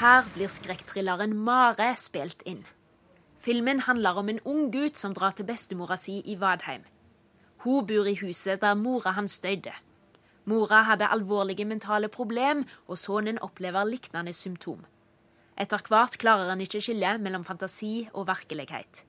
Her 0.00 0.24
blir 0.32 0.48
skrekkthrilleren 0.48 1.36
Mare 1.36 1.92
spilt 2.00 2.40
inn. 2.48 2.64
Filmen 3.38 3.80
handler 3.86 4.18
om 4.18 4.28
en 4.28 4.40
ung 4.44 4.70
gutt 4.74 4.98
som 4.98 5.14
drar 5.14 5.36
til 5.38 5.46
bestemora 5.46 5.96
si 5.96 6.18
i 6.26 6.34
Vadheim. 6.40 6.82
Hun 7.62 7.86
bor 7.86 8.06
i 8.10 8.16
huset 8.18 8.60
der 8.60 8.74
mora 8.74 9.12
hans 9.14 9.38
døde. 9.38 9.72
Mora 10.44 10.82
hadde 10.82 11.06
alvorlige 11.06 11.64
mentale 11.64 12.08
problem, 12.08 12.64
og 12.88 12.98
sønnen 12.98 13.38
opplever 13.38 13.84
lignende 13.84 14.32
symptom. 14.32 14.86
Etter 15.58 15.82
hvert 15.88 16.18
klarer 16.18 16.50
han 16.50 16.60
ikke 16.60 16.80
skille 16.82 17.18
mellom 17.18 17.44
fantasi 17.44 18.08
og 18.12 18.26
virkelighet. 18.26 19.04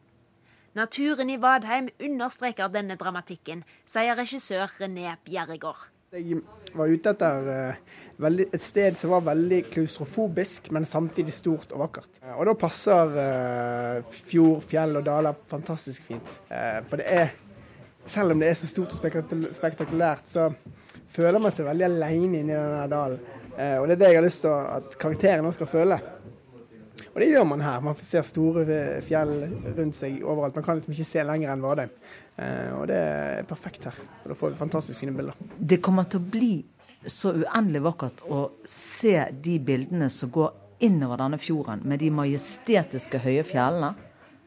Naturen 0.73 1.29
i 1.29 1.41
Vadheim 1.41 1.89
understreker 1.99 2.69
denne 2.69 2.97
dramatikken, 2.97 3.63
sier 3.85 4.17
regissør 4.17 4.69
René 4.81 5.15
Bjerregård. 5.25 5.89
Jeg 6.09 6.39
var 6.73 6.89
ute 6.89 7.11
etter 7.13 7.47
uh, 7.53 8.29
et 8.41 8.63
sted 8.65 8.95
som 8.97 9.11
var 9.13 9.27
veldig 9.27 9.59
klaustrofobisk, 9.69 10.71
men 10.73 10.87
samtidig 10.89 11.35
stort 11.35 11.69
og 11.75 11.83
vakkert. 11.83 12.09
Og 12.33 12.47
da 12.49 12.55
passer 12.57 13.11
uh, 13.13 14.15
fjord, 14.25 14.63
fjell 14.71 14.97
og 14.97 15.05
daler 15.05 15.37
fantastisk 15.51 16.07
fint. 16.07 16.31
For 16.89 16.97
det 16.97 17.05
er, 17.13 17.29
selv 18.09 18.33
om 18.33 18.41
det 18.41 18.49
er 18.49 18.57
så 18.57 18.69
stort 18.71 18.95
og 18.97 19.03
spektakulært, 19.53 20.25
så 20.33 20.47
føler 21.13 21.43
man 21.43 21.53
seg 21.53 21.69
veldig 21.69 21.85
alene 21.91 22.17
inni 22.17 22.41
denne 22.41 22.87
dalen. 22.89 23.21
og 23.53 23.85
det 23.85 23.93
er 23.93 24.01
det 24.01 24.09
jeg 24.09 24.17
har 24.17 24.25
lyst 24.25 24.41
til 24.47 24.55
at 24.79 24.97
karakteren 24.97 25.45
nå 25.45 25.53
skal 25.53 25.69
føle. 25.69 25.99
Og 27.13 27.21
det 27.21 27.29
gjør 27.29 27.45
man 27.51 27.61
her. 27.61 27.79
Man 27.85 28.01
ser 28.01 28.25
store 28.25 28.65
fjell 29.05 29.45
rundt 29.77 29.97
seg 29.97 30.23
overalt. 30.23 30.57
Man 30.57 30.65
kan 30.65 30.81
liksom 30.81 30.97
ikke 30.97 31.11
se 31.11 31.29
lenger 31.29 31.53
enn 31.53 31.63
Vadheim. 31.63 31.93
Eh, 32.39 32.71
og 32.77 32.87
det 32.87 32.97
er 32.97 33.47
perfekt 33.47 33.89
her. 33.89 33.97
Og 34.23 34.31
da 34.31 34.37
får 34.37 34.53
vi 34.53 34.61
fantastisk 34.61 35.01
fine 35.01 35.15
bilder. 35.15 35.37
Det 35.59 35.81
kommer 35.83 36.07
til 36.09 36.21
å 36.21 36.31
bli 36.35 36.53
så 37.07 37.33
uendelig 37.35 37.83
vakkert 37.85 38.23
å 38.27 38.41
se 38.67 39.15
de 39.43 39.55
bildene 39.63 40.09
som 40.11 40.31
går 40.31 40.51
innover 40.83 41.19
denne 41.19 41.39
fjorden, 41.39 41.83
med 41.83 41.99
de 41.99 42.11
majestetiske 42.15 43.19
høye 43.23 43.43
fjellene. 43.47 43.93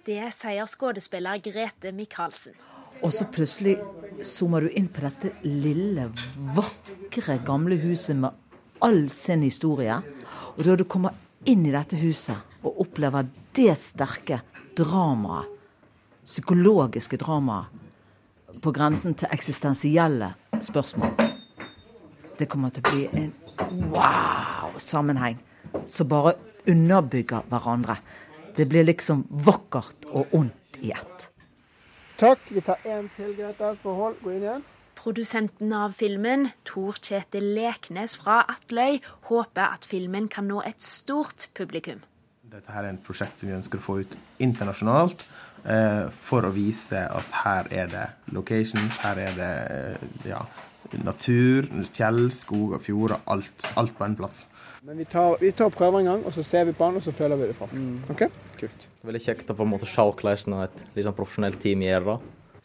Det 0.07 0.33
sier 0.35 0.69
skuespiller 0.69 1.41
Grete 1.45 1.93
Michaelsen. 1.95 2.57
Og 3.03 3.13
så 3.15 3.27
plutselig 3.31 3.77
zoomer 4.25 4.65
du 4.65 4.77
inn 4.79 4.89
på 4.93 5.03
dette 5.05 5.33
lille, 5.45 6.09
vakre, 6.57 7.39
gamle 7.45 7.79
huset 7.83 8.19
med 8.23 8.31
all 8.83 9.05
sin 9.13 9.43
historie. 9.45 9.99
Og 10.57 10.65
da 10.67 10.77
du 10.79 10.85
kommer 10.89 11.17
inn 11.49 11.67
i 11.67 11.75
dette 11.75 11.99
huset 11.99 12.39
og 12.63 12.85
opplever 12.87 13.29
det 13.57 13.75
sterke 13.81 14.41
dramaet, 14.79 15.51
psykologiske 16.23 17.19
dramaet, 17.19 17.82
på 18.63 18.73
grensen 18.73 19.15
til 19.15 19.29
eksistensielle 19.33 20.33
spørsmål. 20.61 21.15
Det 22.39 22.49
kommer 22.49 22.73
til 22.75 22.83
å 22.83 22.91
bli 22.91 23.07
en 23.23 23.33
wow-sammenheng 23.93 25.39
som 25.87 26.09
bare 26.09 26.35
underbygger 26.69 27.47
hverandre. 27.49 27.97
Det 28.57 28.69
blir 28.69 28.85
liksom 28.85 29.25
vakkert 29.31 30.07
og 30.11 30.35
ondt 30.37 30.79
i 30.83 30.93
ett. 30.93 31.29
Takk. 32.21 32.39
Vi 32.51 32.61
tar 32.61 32.79
én 32.85 33.09
til, 33.17 33.35
Grete. 33.37 33.75
Forhold. 33.83 34.21
Gå 34.23 34.37
inn 34.37 34.45
igjen. 34.45 34.65
Produsenten 34.95 35.73
av 35.75 35.97
filmen, 35.99 36.51
Tor 36.69 36.95
Kjetil 37.03 37.49
Leknes 37.57 38.15
fra 38.21 38.43
Atløy, 38.53 39.01
håper 39.31 39.73
at 39.73 39.87
filmen 39.89 40.29
kan 40.31 40.47
nå 40.47 40.61
et 40.67 40.83
stort 40.85 41.49
publikum. 41.59 42.05
Dette 42.53 42.69
her 42.75 42.85
er 42.85 42.93
et 42.93 43.05
prosjekt 43.07 43.41
som 43.41 43.49
vi 43.49 43.55
ønsker 43.57 43.81
å 43.81 43.83
få 43.83 43.95
ut 44.03 44.15
internasjonalt. 44.45 45.23
eh, 45.65 46.11
for 46.27 46.45
å 46.45 46.51
vise 46.53 46.99
at 47.01 47.37
her 47.45 47.69
er 47.73 47.87
det 47.89 48.03
locations, 48.35 48.99
her 49.01 49.17
er 49.23 49.39
det 49.39 49.53
eh, 49.73 50.03
ja, 50.29 50.43
natur, 51.01 51.71
fjell, 51.97 52.27
skog 52.35 52.75
og 52.77 52.83
fjorder. 52.85 53.23
Alt, 53.33 53.65
alt 53.81 53.95
på 53.97 54.05
en 54.05 54.17
plass. 54.19 54.43
Men 54.83 55.01
vi 55.01 55.07
tar, 55.09 55.39
vi 55.41 55.53
tar 55.57 55.71
prøver 55.73 56.03
en 56.03 56.11
gang, 56.11 56.27
og 56.27 56.35
så 56.37 56.45
ser 56.45 56.67
vi 56.69 56.75
på 56.77 56.91
den, 56.91 57.01
og 57.01 57.07
så 57.07 57.15
følger 57.17 57.41
vi 57.41 57.49
det 57.49 57.57
fram. 57.57 57.87
Ok? 58.13 58.27
Kult. 58.61 58.85
Veldig 59.09 59.23
kjekt 59.25 59.55
å 59.55 59.57
på 59.57 59.65
en 59.65 59.73
måte 59.73 59.89
se 59.89 60.05
hvordan 60.05 60.59
et 60.67 60.85
sånn 60.99 61.17
profesjonelt 61.17 61.61
team 61.63 61.87
gjør 61.87 62.11
det. 62.11 62.19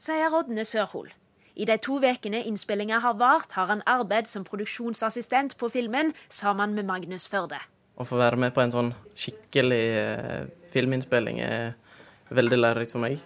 Sier 0.04 0.36
Rodne 0.36 0.68
Sørhol. 0.68 1.14
I 1.56 1.66
de 1.66 1.80
to 1.80 1.96
ukene 2.04 2.44
innspillinga 2.44 3.00
har 3.08 3.16
vart, 3.18 3.56
har 3.56 3.72
han 3.72 3.88
arbeid 3.88 4.28
som 4.28 4.44
produksjonsassistent 4.44 5.56
på 5.58 5.72
filmen 5.72 6.12
sammen 6.28 6.76
med 6.76 6.86
Magnus 6.92 7.32
Førde. 7.32 7.64
Å 7.98 8.06
få 8.06 8.20
være 8.20 8.38
med 8.38 8.54
på 8.54 8.62
en 8.62 8.74
sånn 8.74 8.92
skikkelig 9.18 9.84
eh, 9.98 10.46
filminnspilling 10.74 11.42
er 11.42 11.74
veldig 12.30 12.60
lærerikt 12.60 12.94
for 12.94 13.02
meg. 13.02 13.18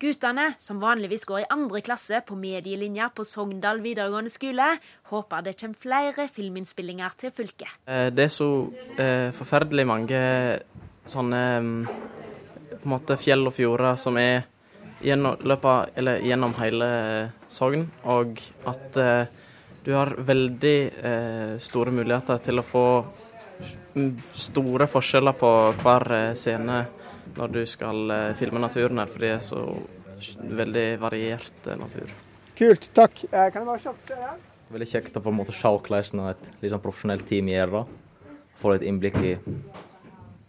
Guttene, 0.00 0.54
som 0.56 0.78
vanligvis 0.80 1.26
går 1.28 1.42
i 1.42 1.48
andre 1.52 1.82
klasse 1.84 2.22
på 2.24 2.36
medielinja 2.38 3.10
på 3.12 3.24
Sogndal 3.28 3.82
videregående 3.84 4.32
skole, 4.32 4.68
håper 5.10 5.42
det 5.44 5.58
kommer 5.60 5.82
flere 5.82 6.24
filminnspillinger 6.32 7.18
til 7.20 7.34
fylket. 7.36 7.74
Eh, 7.84 8.08
Det 8.14 8.24
er 8.28 8.32
så 8.32 8.48
eh, 8.96 9.28
forferdelig 9.36 9.86
mange 9.90 10.22
sånne 11.10 11.42
mm, 11.60 11.84
på 12.78 12.80
en 12.86 12.94
måte 12.94 13.18
fjell 13.20 13.44
og 13.50 13.56
fjorder 13.58 14.00
som 14.00 14.16
er 14.16 14.46
gjennom, 15.04 15.36
løpet, 15.44 15.92
eller 16.00 16.24
gjennom 16.24 16.54
hele 16.60 16.88
Sogn, 17.48 17.88
og 18.04 18.40
at 18.70 18.96
eh, 19.00 19.26
du 19.84 19.92
har 19.96 20.14
veldig 20.16 20.78
eh, 21.10 21.52
store 21.60 21.92
muligheter 21.92 22.40
til 22.44 22.60
å 22.60 22.66
få 22.66 22.86
store 24.36 24.86
forskjeller 24.90 25.36
på 25.38 25.50
hver 25.82 26.06
eh, 26.16 26.32
scene 26.38 26.82
når 27.36 27.52
du 27.54 27.60
skal 27.68 28.10
eh, 28.14 28.28
filme 28.38 28.60
naturen 28.62 28.98
her, 29.02 29.10
for 29.10 29.22
det 29.22 29.32
er 29.36 29.42
så 29.44 29.64
veldig 30.60 30.86
variert 31.00 31.66
eh, 31.70 31.78
natur. 31.80 32.10
Kult. 32.58 32.88
Takk. 32.96 33.24
Eh, 33.30 33.46
kan 33.52 33.62
jeg 33.62 33.68
bare 33.70 33.84
kjapt 33.84 34.10
se 34.12 34.18
her? 34.20 34.38
Veldig 34.70 34.88
kjekt 34.90 35.16
å 35.18 35.22
på 35.24 35.32
en 35.32 35.38
måte 35.40 35.54
se 35.56 35.70
hvordan 35.74 36.26
et 36.30 36.50
sånn 36.70 36.82
profesjonelt 36.84 37.24
team 37.28 37.48
gjør 37.50 37.72
det. 37.78 37.84
Få 38.60 38.74
litt 38.74 38.84
innblikk 38.86 39.16
i 39.24 39.34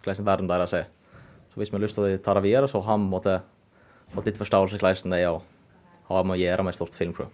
hvordan 0.03 0.27
verden 0.27 0.49
deres 0.51 0.75
er. 0.77 0.89
Så 1.51 1.59
hvis 1.59 1.71
vi 1.71 1.77
har 1.77 1.83
lyst 1.85 1.97
til 1.97 2.05
å 2.07 2.17
ta 2.23 2.35
det 2.37 2.43
videre, 2.45 2.69
så 2.71 2.81
har 2.85 2.99
vi 3.01 3.09
måte 3.11 3.37
fått 4.13 4.27
litt 4.29 4.39
forståelse 4.39 4.77
av 4.77 4.83
hvordan 4.83 5.15
det 5.15 5.21
er 5.23 5.31
å 5.33 5.41
ha 6.11 6.23
med 6.27 6.35
å 6.37 6.41
gjøre 6.41 6.65
med 6.67 6.73
et 6.73 6.79
stort 6.79 6.97
filmcrew. 6.99 7.29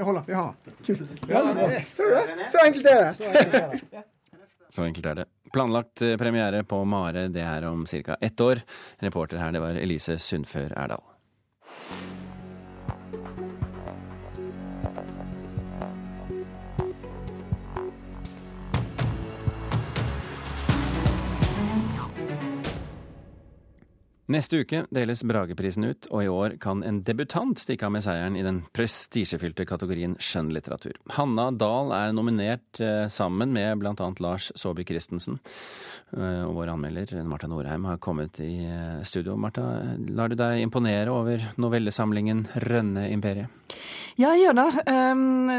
Jeg 0.00 0.06
holder. 0.08 0.22
Vi 0.26 0.34
har. 0.34 0.54
Kult. 0.86 1.00
Ja, 1.28 1.42
det- 1.54 1.84
Ser 1.96 2.04
du 2.04 2.14
det? 2.36 2.48
Så 2.50 2.62
enkelt 2.64 2.86
er 2.86 3.12
det. 3.12 4.04
Så 4.70 4.86
enkelt 4.86 5.06
er 5.10 5.22
det. 5.22 5.28
Planlagt 5.52 6.02
eh, 6.06 6.16
premiere 6.16 6.62
på 6.64 6.84
Mare, 6.86 7.26
det 7.28 7.42
er 7.42 7.66
om 7.68 7.86
ca. 7.86 8.16
ett 8.20 8.40
år. 8.40 8.62
Reporter 9.02 9.42
her, 9.42 9.52
det 9.52 9.62
var 9.62 9.78
Elise 9.78 10.18
Sundfør 10.18 10.72
Erdal. 10.78 11.09
Neste 24.30 24.60
uke 24.62 24.84
deles 24.94 25.24
Brageprisen 25.26 25.88
ut, 25.88 26.06
og 26.14 26.22
i 26.22 26.28
år 26.30 26.52
kan 26.62 26.84
en 26.86 27.00
debutant 27.02 27.58
stikke 27.58 27.88
av 27.88 27.94
med 27.96 28.04
seieren 28.04 28.36
i 28.38 28.44
den 28.46 28.60
prestisjefylte 28.76 29.64
kategorien 29.66 30.14
skjønnlitteratur. 30.22 30.94
Hanna 31.16 31.48
Dahl 31.50 31.90
er 31.96 32.14
nominert 32.14 32.78
eh, 32.78 33.08
sammen 33.10 33.50
med 33.56 33.80
bl.a. 33.82 34.10
Lars 34.22 34.52
Saabye 34.54 34.86
Christensen. 34.86 35.40
Eh, 36.14 36.44
og 36.46 36.54
vår 36.60 36.70
anmelder 36.76 37.24
Marta 37.26 37.50
Norheim 37.50 37.88
har 37.90 37.98
kommet 37.98 38.38
i 38.44 38.52
eh, 38.68 39.00
studio. 39.02 39.34
Marta, 39.34 39.66
lar 40.14 40.30
du 40.30 40.38
deg 40.38 40.62
imponere 40.62 41.10
over 41.10 41.50
novellesamlingen 41.58 42.46
Rønne-imperiet? 42.70 43.50
Ja, 44.18 44.34
jeg 44.34 44.50
gjør 44.50 44.56
det. 44.58 44.94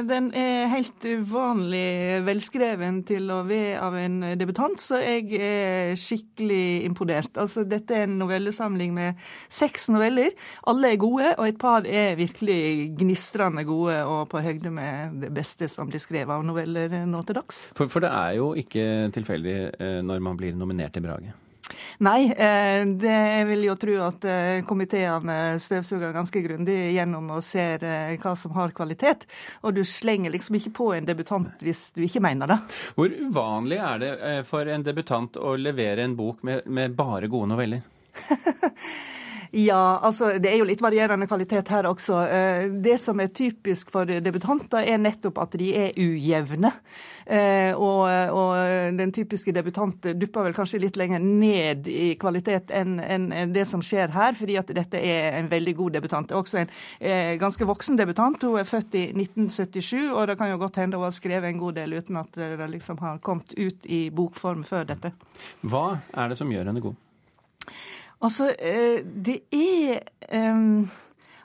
Den 0.05 0.25
er 0.38 0.67
helt 0.69 1.05
uvanlig 1.07 2.19
velskreven 2.27 2.99
til 3.07 3.31
å 3.34 3.39
være 3.47 3.79
av 3.81 3.95
en 3.97 4.19
debutant, 4.38 4.77
så 4.84 4.99
jeg 5.01 5.39
er 5.39 5.95
skikkelig 5.97 6.84
imponert. 6.86 7.39
Altså, 7.41 7.63
dette 7.65 7.95
er 7.95 8.05
en 8.05 8.19
novellesamling 8.19 8.61
med 8.69 9.19
seks 9.50 9.89
noveller. 9.89 10.32
Alle 10.67 10.93
er 10.93 11.02
gode, 11.02 11.34
og 11.38 11.47
et 11.47 11.60
par 11.60 11.86
er 11.86 12.15
virkelig 12.19 12.93
gnistrende 13.00 13.63
gode 13.67 13.97
og 14.06 14.30
på 14.30 14.41
høyde 14.41 14.71
med 14.71 15.21
det 15.21 15.32
beste 15.34 15.67
som 15.71 15.89
blir 15.89 16.00
skrevet 16.00 16.34
av 16.34 16.45
noveller 16.45 17.06
nå 17.06 17.24
til 17.26 17.36
dags. 17.36 17.63
For, 17.78 17.89
for 17.91 18.04
det 18.04 18.12
er 18.12 18.36
jo 18.39 18.52
ikke 18.58 18.88
tilfeldig 19.15 19.56
eh, 19.71 20.02
når 20.06 20.19
man 20.24 20.38
blir 20.39 20.58
nominert 20.58 20.93
til 20.95 21.06
Brage. 21.06 21.34
Nei, 22.04 22.26
eh, 22.34 22.82
det 23.00 23.13
jeg 23.13 23.45
vil 23.47 23.65
jo 23.69 23.76
tro 23.80 23.93
at 24.08 24.26
eh, 24.28 24.63
komiteene 24.67 25.38
støvsuger 25.62 26.12
ganske 26.15 26.41
grundig 26.43 26.78
gjennom 26.97 27.30
og 27.38 27.45
ser 27.45 27.86
hva 28.19 28.34
som 28.39 28.56
har 28.58 28.74
kvalitet. 28.76 29.24
Og 29.63 29.78
du 29.78 29.84
slenger 29.88 30.34
liksom 30.34 30.60
ikke 30.60 30.74
på 30.82 30.89
en 30.97 31.08
debutant 31.08 31.63
hvis 31.63 31.91
du 31.95 32.04
ikke 32.06 32.24
mener 32.24 32.52
det. 32.52 32.60
Hvor 32.97 33.13
uvanlig 33.13 33.80
er 33.80 34.04
det 34.04 34.13
for 34.50 34.67
en 34.67 34.86
debutant 34.86 35.39
å 35.39 35.56
levere 35.60 36.06
en 36.06 36.17
bok 36.17 36.43
med, 36.47 36.67
med 36.67 36.97
bare 36.97 37.32
gode 37.32 37.54
noveller? 37.54 37.88
Ja, 39.52 40.00
altså 40.00 40.30
det 40.39 40.47
er 40.47 40.62
jo 40.62 40.65
litt 40.67 40.80
varierende 40.80 41.28
kvalitet 41.28 41.67
her 41.74 41.84
også. 41.89 42.21
Eh, 42.24 42.69
Det 42.71 42.95
som 43.04 43.19
er 43.19 43.34
typisk 43.36 43.89
for 43.91 44.08
debutanter, 44.08 44.86
er 44.88 45.02
nettopp 45.02 45.41
at 45.43 45.58
de 45.60 45.74
er 45.76 45.97
ujevne. 46.00 46.71
Eh, 47.28 47.76
Og, 47.76 48.08
og 48.32 48.95
den 48.95 49.12
typiske 49.12 49.52
debutant 49.52 50.08
dupper 50.15 50.47
vel 50.47 50.56
kanskje 50.56 50.80
litt 50.80 50.95
lenger 50.95 51.19
ned 51.19 51.88
i 51.91 52.15
kvalitet 52.15 52.71
enn 52.71 53.00
enn 53.04 53.52
det 53.52 53.67
som 53.67 53.84
skjer 53.84 54.15
her, 54.15 54.34
fordi 54.39 54.56
at 54.56 54.71
dette 54.71 54.97
er 54.97 55.36
en 55.41 55.52
veldig 55.52 55.76
god 55.76 56.00
debutant. 56.00 56.30
Det 56.30 56.36
er 56.36 56.39
også 56.39 56.62
en 56.63 56.71
eh, 57.00 57.36
ganske 57.36 57.67
voksen 57.67 58.00
debutant. 58.00 58.41
Hun 58.47 58.56
er 58.60 58.63
født 58.71 58.95
i 58.95 59.06
1977, 59.12 60.13
og 60.15 60.28
det 60.32 60.38
kan 60.39 60.50
jo 60.50 60.63
godt 60.63 60.80
hende 60.80 60.95
hun 60.95 61.10
har 61.10 61.12
skrevet 61.19 61.52
en 61.52 61.60
god 61.60 61.76
del 61.76 62.00
uten 62.00 62.24
at 62.24 62.39
det 62.39 62.71
liksom 62.71 63.04
har 63.04 63.19
kommet 63.19 63.52
ut 63.60 63.86
i 63.86 64.06
bokform 64.15 64.63
før 64.63 64.88
dette. 64.95 65.12
Hva 65.67 66.00
er 66.15 66.32
det 66.32 66.39
som 66.39 66.47
gjør 66.52 66.71
henne 66.71 66.88
god? 66.88 66.95
Altså, 68.21 68.55
det 69.25 69.39
er 69.53 69.99
em, 70.31 70.89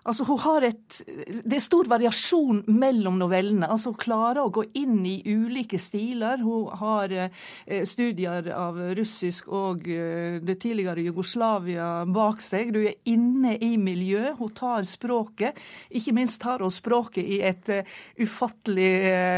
Altså, 0.07 0.25
hun 0.25 0.39
har 0.39 0.63
et 0.69 0.99
Det 1.45 1.57
er 1.59 1.63
stor 1.63 1.89
variasjon 1.91 2.63
mellom 2.71 3.19
novellene. 3.19 3.67
Altså, 3.67 3.91
Hun 3.91 3.99
klarer 3.99 4.45
å 4.45 4.53
gå 4.55 4.63
inn 4.79 5.01
i 5.07 5.19
ulike 5.27 5.79
stiler. 5.83 6.39
Hun 6.43 6.71
har 6.79 7.11
eh, 7.11 7.83
studier 7.87 8.47
av 8.55 8.79
russisk 8.99 9.49
og 9.51 9.87
eh, 9.91 10.39
det 10.43 10.59
tidligere 10.63 11.03
Jugoslavia 11.09 12.05
bak 12.07 12.43
seg. 12.45 12.71
Du 12.75 12.81
er 12.85 12.95
inne 13.11 13.57
i 13.59 13.75
miljøet. 13.81 14.37
Hun 14.39 14.53
tar 14.55 14.87
språket. 14.87 15.59
Ikke 15.91 16.15
minst 16.15 16.41
tar 16.43 16.63
hun 16.63 16.75
språket 16.75 17.27
i 17.27 17.41
et 17.47 17.73
eh, 17.73 17.97
ufattelig 18.23 18.93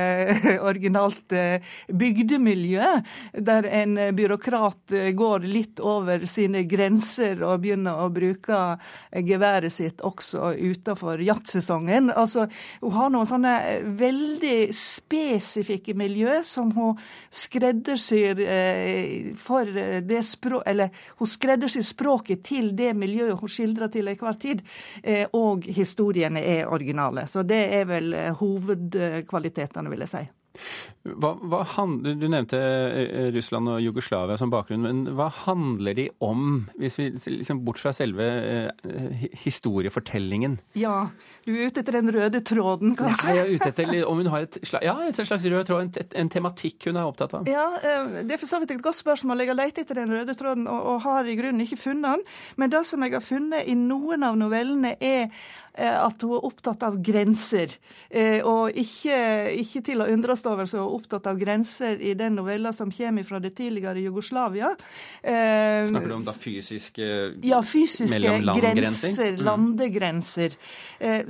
originalt 0.69 1.33
bygdemiljø, 1.89 2.87
der 3.45 3.67
en 3.81 3.97
byråkrat 4.17 4.95
går 5.17 5.47
litt 5.49 5.81
over 5.81 6.27
sine 6.29 6.65
grenser 6.69 7.41
og 7.47 7.63
begynner 7.65 8.05
å 8.05 8.09
bruke 8.13 8.61
geværet 9.25 9.73
sitt 9.75 10.03
også 10.05 10.58
utenfor 10.59 11.23
jaktsesongen. 11.25 12.11
Altså, 12.11 12.47
hun 12.83 12.95
har 12.97 13.13
noen 13.13 13.29
sånne 13.29 13.55
veldig 13.99 14.71
spesifikke 14.75 15.95
miljø 15.99 16.41
som 16.47 16.73
hun 16.77 16.99
skreddersyr 17.31 18.43
eh, 18.45 19.35
for 19.39 19.69
eh, 19.69 20.01
det 20.07 20.23
språk... 20.27 20.65
Eller 20.69 20.95
hun 21.21 21.31
skreddersyr 21.31 21.87
språket 21.87 22.45
til 22.49 22.73
det 22.79 22.95
miljøet 22.99 23.39
hun 23.41 23.53
skildrer 23.53 23.93
til 23.93 24.11
enhver 24.11 24.41
tid. 24.41 24.65
Eh, 25.03 25.27
og 25.37 25.67
historiene 25.67 26.43
er 26.43 26.67
originale. 26.69 27.29
Så 27.29 27.47
det 27.47 27.63
er 27.81 27.89
vel 27.89 28.13
hovedkvalitetene, 28.41 29.91
vil 29.93 30.07
jeg 30.07 30.15
si. 30.15 30.27
Hva, 31.09 31.31
hva 31.41 31.63
hand, 31.77 32.05
du 32.21 32.27
nevnte 32.29 32.59
eh, 32.59 33.29
Russland 33.33 33.71
og 33.73 33.81
Jugoslavia 33.81 34.37
som 34.41 34.51
bakgrunn, 34.53 34.85
men 34.85 35.03
hva 35.17 35.29
handler 35.47 35.97
de 35.97 36.09
om, 36.25 36.67
hvis 36.81 36.99
vi 37.01 37.07
liksom 37.39 37.63
bort 37.65 37.81
fra 37.81 37.95
selve 37.97 38.27
eh, 38.27 39.29
historiefortellingen? 39.45 40.59
Ja, 40.79 41.09
du 41.47 41.53
er 41.55 41.71
ute 41.71 41.83
etter 41.83 41.99
den 42.01 42.13
røde 42.13 42.43
tråden, 42.45 42.97
kanskje? 42.99 43.29
Nei, 43.29 43.37
jeg 43.39 43.45
er 43.47 43.55
ute 43.55 43.71
etter 43.73 43.95
om 44.09 44.21
hun 44.21 44.31
har 44.35 44.45
et 44.47 44.59
slags, 44.63 44.85
ja, 44.85 44.97
et 45.07 45.21
slags 45.23 45.47
rød 45.49 45.69
tråd, 45.69 45.87
en, 45.87 46.11
en 46.23 46.33
tematikk 46.33 46.91
hun 46.91 46.99
er 47.01 47.09
opptatt 47.09 47.39
av. 47.39 47.49
Ja, 47.49 47.67
eh, 47.79 48.19
Det 48.29 48.37
er 48.37 48.43
for 48.43 48.51
så 48.51 48.61
vidt 48.63 48.75
et 48.77 48.85
godt 48.85 49.01
spørsmål. 49.01 49.45
Jeg 49.45 49.53
har 49.55 49.61
lett 49.63 49.81
etter 49.85 50.03
den 50.03 50.13
røde 50.13 50.37
tråden 50.39 50.69
og, 50.71 50.93
og 50.93 51.01
har 51.07 51.29
i 51.29 51.39
grunnen 51.39 51.65
ikke 51.65 51.81
funnet 51.89 52.19
den. 52.19 52.27
Men 52.61 52.75
det 52.75 52.85
som 52.89 53.03
jeg 53.07 53.17
har 53.17 53.25
funnet 53.25 53.69
i 53.71 53.79
noen 53.79 54.27
av 54.27 54.37
novellene, 54.39 54.97
er 55.01 55.33
at 55.79 56.23
hun 56.25 56.35
er 56.37 56.47
opptatt 56.49 56.83
av 56.87 56.97
grenser. 57.05 57.73
Og 58.49 58.75
ikke, 58.79 59.19
ikke 59.63 59.83
til 59.87 60.03
å 60.03 60.09
undres 60.11 60.45
over 60.49 60.67
så 60.69 60.81
er 60.81 60.97
opptatt 60.99 61.29
av 61.31 61.39
grenser 61.39 62.01
i 62.03 62.15
den 62.19 62.35
novella 62.39 62.73
som 62.75 62.91
kommer 62.95 63.27
fra 63.27 63.39
det 63.43 63.55
tidligere 63.59 64.03
Jugoslavia. 64.03 64.73
Snakker 65.23 66.09
du 66.09 66.17
om 66.17 66.27
da 66.27 66.35
fysiske, 66.35 67.09
ja, 67.47 67.61
fysiske 67.63 68.35
grenser, 68.49 69.37
mm. 69.37 69.45
landegrenser. 69.47 70.59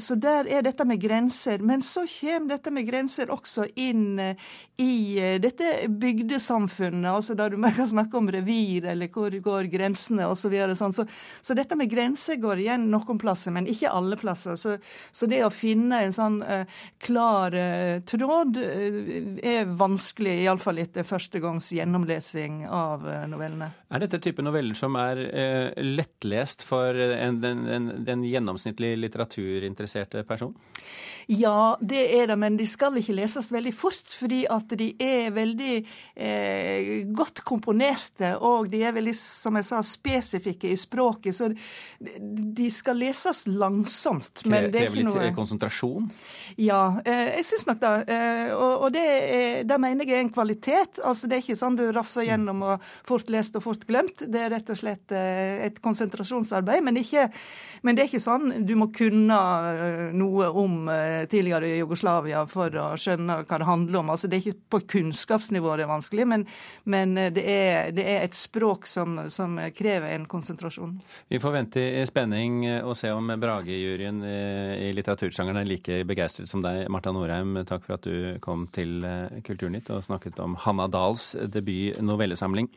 Så 0.01 0.17
der 0.21 0.49
er 0.49 0.65
dette 0.65 0.87
med 0.89 1.03
grenser. 1.03 1.63
Men 1.65 1.85
så 1.85 2.07
kommer 2.09 2.57
dette 2.57 2.73
med 2.75 2.89
grenser 2.89 3.33
også 3.35 3.69
inn 3.77 4.17
i 4.79 4.95
dette 5.43 5.89
bygdesamfunnet, 5.89 7.11
altså 7.11 7.35
der 7.39 7.53
du 7.53 7.61
kan 7.63 7.89
snakke 7.89 8.17
om 8.19 8.31
revir, 8.33 8.87
eller 8.93 9.11
hvor 9.13 9.35
går 9.35 9.69
grensene 9.73 10.29
osv. 10.31 10.55
Så, 10.55 10.77
sånn. 10.79 10.95
så, 10.95 11.07
så 11.43 11.57
dette 11.59 11.77
med 11.79 11.91
grenser 11.91 12.39
går 12.41 12.63
igjen 12.65 12.89
noen 12.93 13.21
plasser, 13.21 13.55
men 13.55 13.69
ikke 13.71 13.93
alle 13.93 14.17
plasser. 14.17 14.38
Så, 14.38 14.77
så 15.11 15.29
det 15.31 15.42
å 15.44 15.51
finne 15.53 16.03
en 16.07 16.14
sånn 16.14 16.38
uh, 16.44 16.62
klar 17.03 17.55
uh, 17.55 17.98
tråd 18.09 18.61
uh, 18.62 19.01
er 19.42 19.68
vanskelig, 19.79 20.38
iallfall 20.44 20.81
etter 20.83 21.07
første 21.09 21.42
gangs 21.42 21.72
gjennomlesing 21.74 22.62
av 22.68 23.05
novellene. 23.31 23.70
Er 23.88 24.05
dette 24.05 24.20
type 24.22 24.44
noveller 24.44 24.77
som 24.79 24.96
er 25.01 25.20
lettlest 25.83 26.64
for 26.66 26.94
en, 26.94 27.40
den, 27.42 27.64
den, 27.68 27.92
den 28.07 28.24
gjennomsnittlig 28.29 28.94
litteraturinteresserte 29.01 30.24
person? 30.29 30.55
Ja, 31.29 31.77
det 31.81 32.07
er 32.16 32.31
det, 32.31 32.38
men 32.40 32.55
de 32.57 32.64
skal 32.64 32.94
ikke 32.96 33.12
leses 33.12 33.51
veldig 33.53 33.74
fort, 33.77 34.14
fordi 34.16 34.46
at 34.48 34.70
de 34.81 34.87
er 34.96 35.27
veldig 35.37 35.74
eh, 36.16 36.87
godt 37.12 37.42
komponerte, 37.44 38.31
og 38.40 38.70
de 38.72 38.81
er 38.88 38.94
veldig, 38.96 39.12
som 39.18 39.59
jeg 39.61 39.66
sa, 39.68 39.83
spesifikke 39.85 40.70
i 40.72 40.79
språket. 40.81 41.37
Så 41.37 41.51
de 42.01 42.70
skal 42.72 42.96
leses 43.03 43.44
langsomt. 43.44 44.28
Men 44.49 44.69
det 44.73 44.81
er 44.81 44.91
ikke 44.91 45.05
noe 45.07 45.17
Krever 45.17 45.31
litt 45.31 45.37
konsentrasjon? 45.37 46.09
Ja, 46.59 46.83
eh, 47.05 47.35
jeg 47.38 47.47
syns 47.49 47.67
nok 47.69 47.81
det. 47.83 47.93
Eh, 48.14 48.53
og, 48.55 48.88
det, 48.95 49.05
det, 49.69 49.79
mener 49.83 50.09
jeg 50.09 50.19
er 50.19 50.25
en 50.27 50.33
kvalitet. 50.35 51.01
Altså, 51.03 51.29
det 51.29 51.38
er 51.38 51.45
ikke 51.45 51.59
sånn 51.59 51.79
du 51.79 51.85
rafser 51.95 52.27
gjennom 52.29 52.64
og 52.67 52.87
fort 53.09 53.31
lest 53.33 53.59
og 53.59 53.64
fort 53.67 53.87
glemt. 53.88 54.25
Det 54.27 54.43
er 54.45 54.53
rett 54.55 54.73
og 54.73 54.81
slett 54.81 55.14
eh, 55.14 55.64
et 55.69 55.81
konsentrasjonsarbeid. 55.85 56.85
Men, 56.87 57.01
ikke, 57.03 57.29
men, 57.83 57.97
det 57.97 58.05
er 58.05 58.11
ikke 58.11 58.23
sånn 58.23 58.64
du 58.67 58.75
må 58.79 58.88
kunne 58.95 59.38
eh, 59.73 60.03
noe 60.17 60.49
om 60.51 60.88
eh, 60.93 61.27
tidligere 61.31 61.71
Jugoslavia 61.79 62.45
for 62.51 62.75
å 62.79 62.88
skjønne 63.01 63.41
hva 63.43 63.61
det 63.61 63.69
handler 63.69 64.01
om. 64.01 64.12
Altså, 64.14 64.31
det 64.31 64.38
er 64.38 64.51
ikke 64.51 64.75
på 64.75 64.81
kunnskapsnivå 64.95 65.77
det 65.79 65.87
er 65.87 65.91
vanskelig, 65.93 66.27
men, 66.31 66.47
men 66.88 67.14
det, 67.17 67.45
er, 67.45 67.93
det, 67.97 68.05
er, 68.05 68.27
et 68.27 68.37
språk 68.37 68.88
som, 68.88 69.19
som, 69.33 69.59
krever 69.75 70.14
en 70.14 70.27
konsentrasjon. 70.31 70.97
Vi 71.31 71.41
får 71.43 71.55
vente 71.55 71.83
i 72.01 72.05
spenning 72.09 72.61
og 72.79 72.95
se 72.99 73.11
om 73.14 73.31
Brage-juryen 73.41 74.21
i 74.25 74.91
litteratursjangeren 74.97 75.62
er 75.62 75.69
like 75.69 76.01
begeistret 76.09 76.51
som 76.51 76.62
deg, 76.64 76.87
Marta 76.93 77.12
Norheim. 77.14 77.57
Takk 77.69 77.87
for 77.87 77.99
at 77.99 78.07
du 78.07 78.38
kom 78.45 78.67
til 78.75 79.03
Kulturnytt 79.47 79.91
og 79.95 80.05
snakket 80.07 80.41
om 80.43 80.57
Hanna 80.64 80.88
Dahls 80.91 81.33
debut 81.53 81.99
novellesamling. 82.03 82.69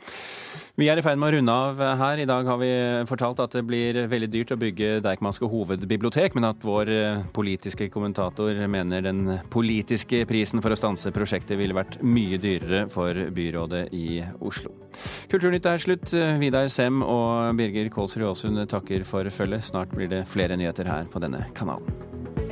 Vi 0.80 0.88
er 0.90 1.00
i 1.00 1.04
ferd 1.06 1.20
med 1.20 1.32
å 1.32 1.36
runde 1.38 1.56
av 1.66 1.82
her. 2.02 2.22
I 2.22 2.28
dag 2.30 2.48
har 2.48 2.60
vi 2.62 2.72
fortalt 3.10 3.42
at 3.44 3.56
det 3.58 3.64
blir 3.68 3.98
veldig 4.12 4.30
dyrt 4.32 4.54
å 4.56 4.60
bygge 4.60 4.91
Deichmanske 5.04 5.48
hovedbibliotek, 5.52 6.36
men 6.36 6.52
at 6.52 6.66
vår 6.66 6.92
politiske 7.36 7.88
kommentator 7.94 8.02
kommentator 8.02 8.68
mener 8.68 9.02
den 9.02 9.40
politiske 9.50 10.26
prisen 10.26 10.62
for 10.62 10.74
å 10.74 10.80
stanse 10.80 11.12
prosjektet 11.14 11.58
ville 11.60 11.76
vært 11.76 12.00
mye 12.04 12.40
dyrere 12.42 12.88
for 12.90 13.14
byrådet 13.32 13.88
i 13.94 14.22
Oslo. 14.42 14.72
Kulturnytt 15.32 15.66
er 15.66 15.82
slutt. 15.82 16.14
Vidar 16.42 16.68
Sem 16.70 17.02
og 17.02 17.56
Birger 17.58 17.90
Kålsrud 17.94 18.28
Aasund 18.30 18.66
takker 18.70 19.06
for 19.08 19.30
følget. 19.30 19.66
Snart 19.66 19.94
blir 19.96 20.10
det 20.12 20.26
flere 20.28 20.58
nyheter 20.58 20.90
her 20.90 21.06
på 21.12 21.22
denne 21.24 21.46
kanalen. 21.56 22.51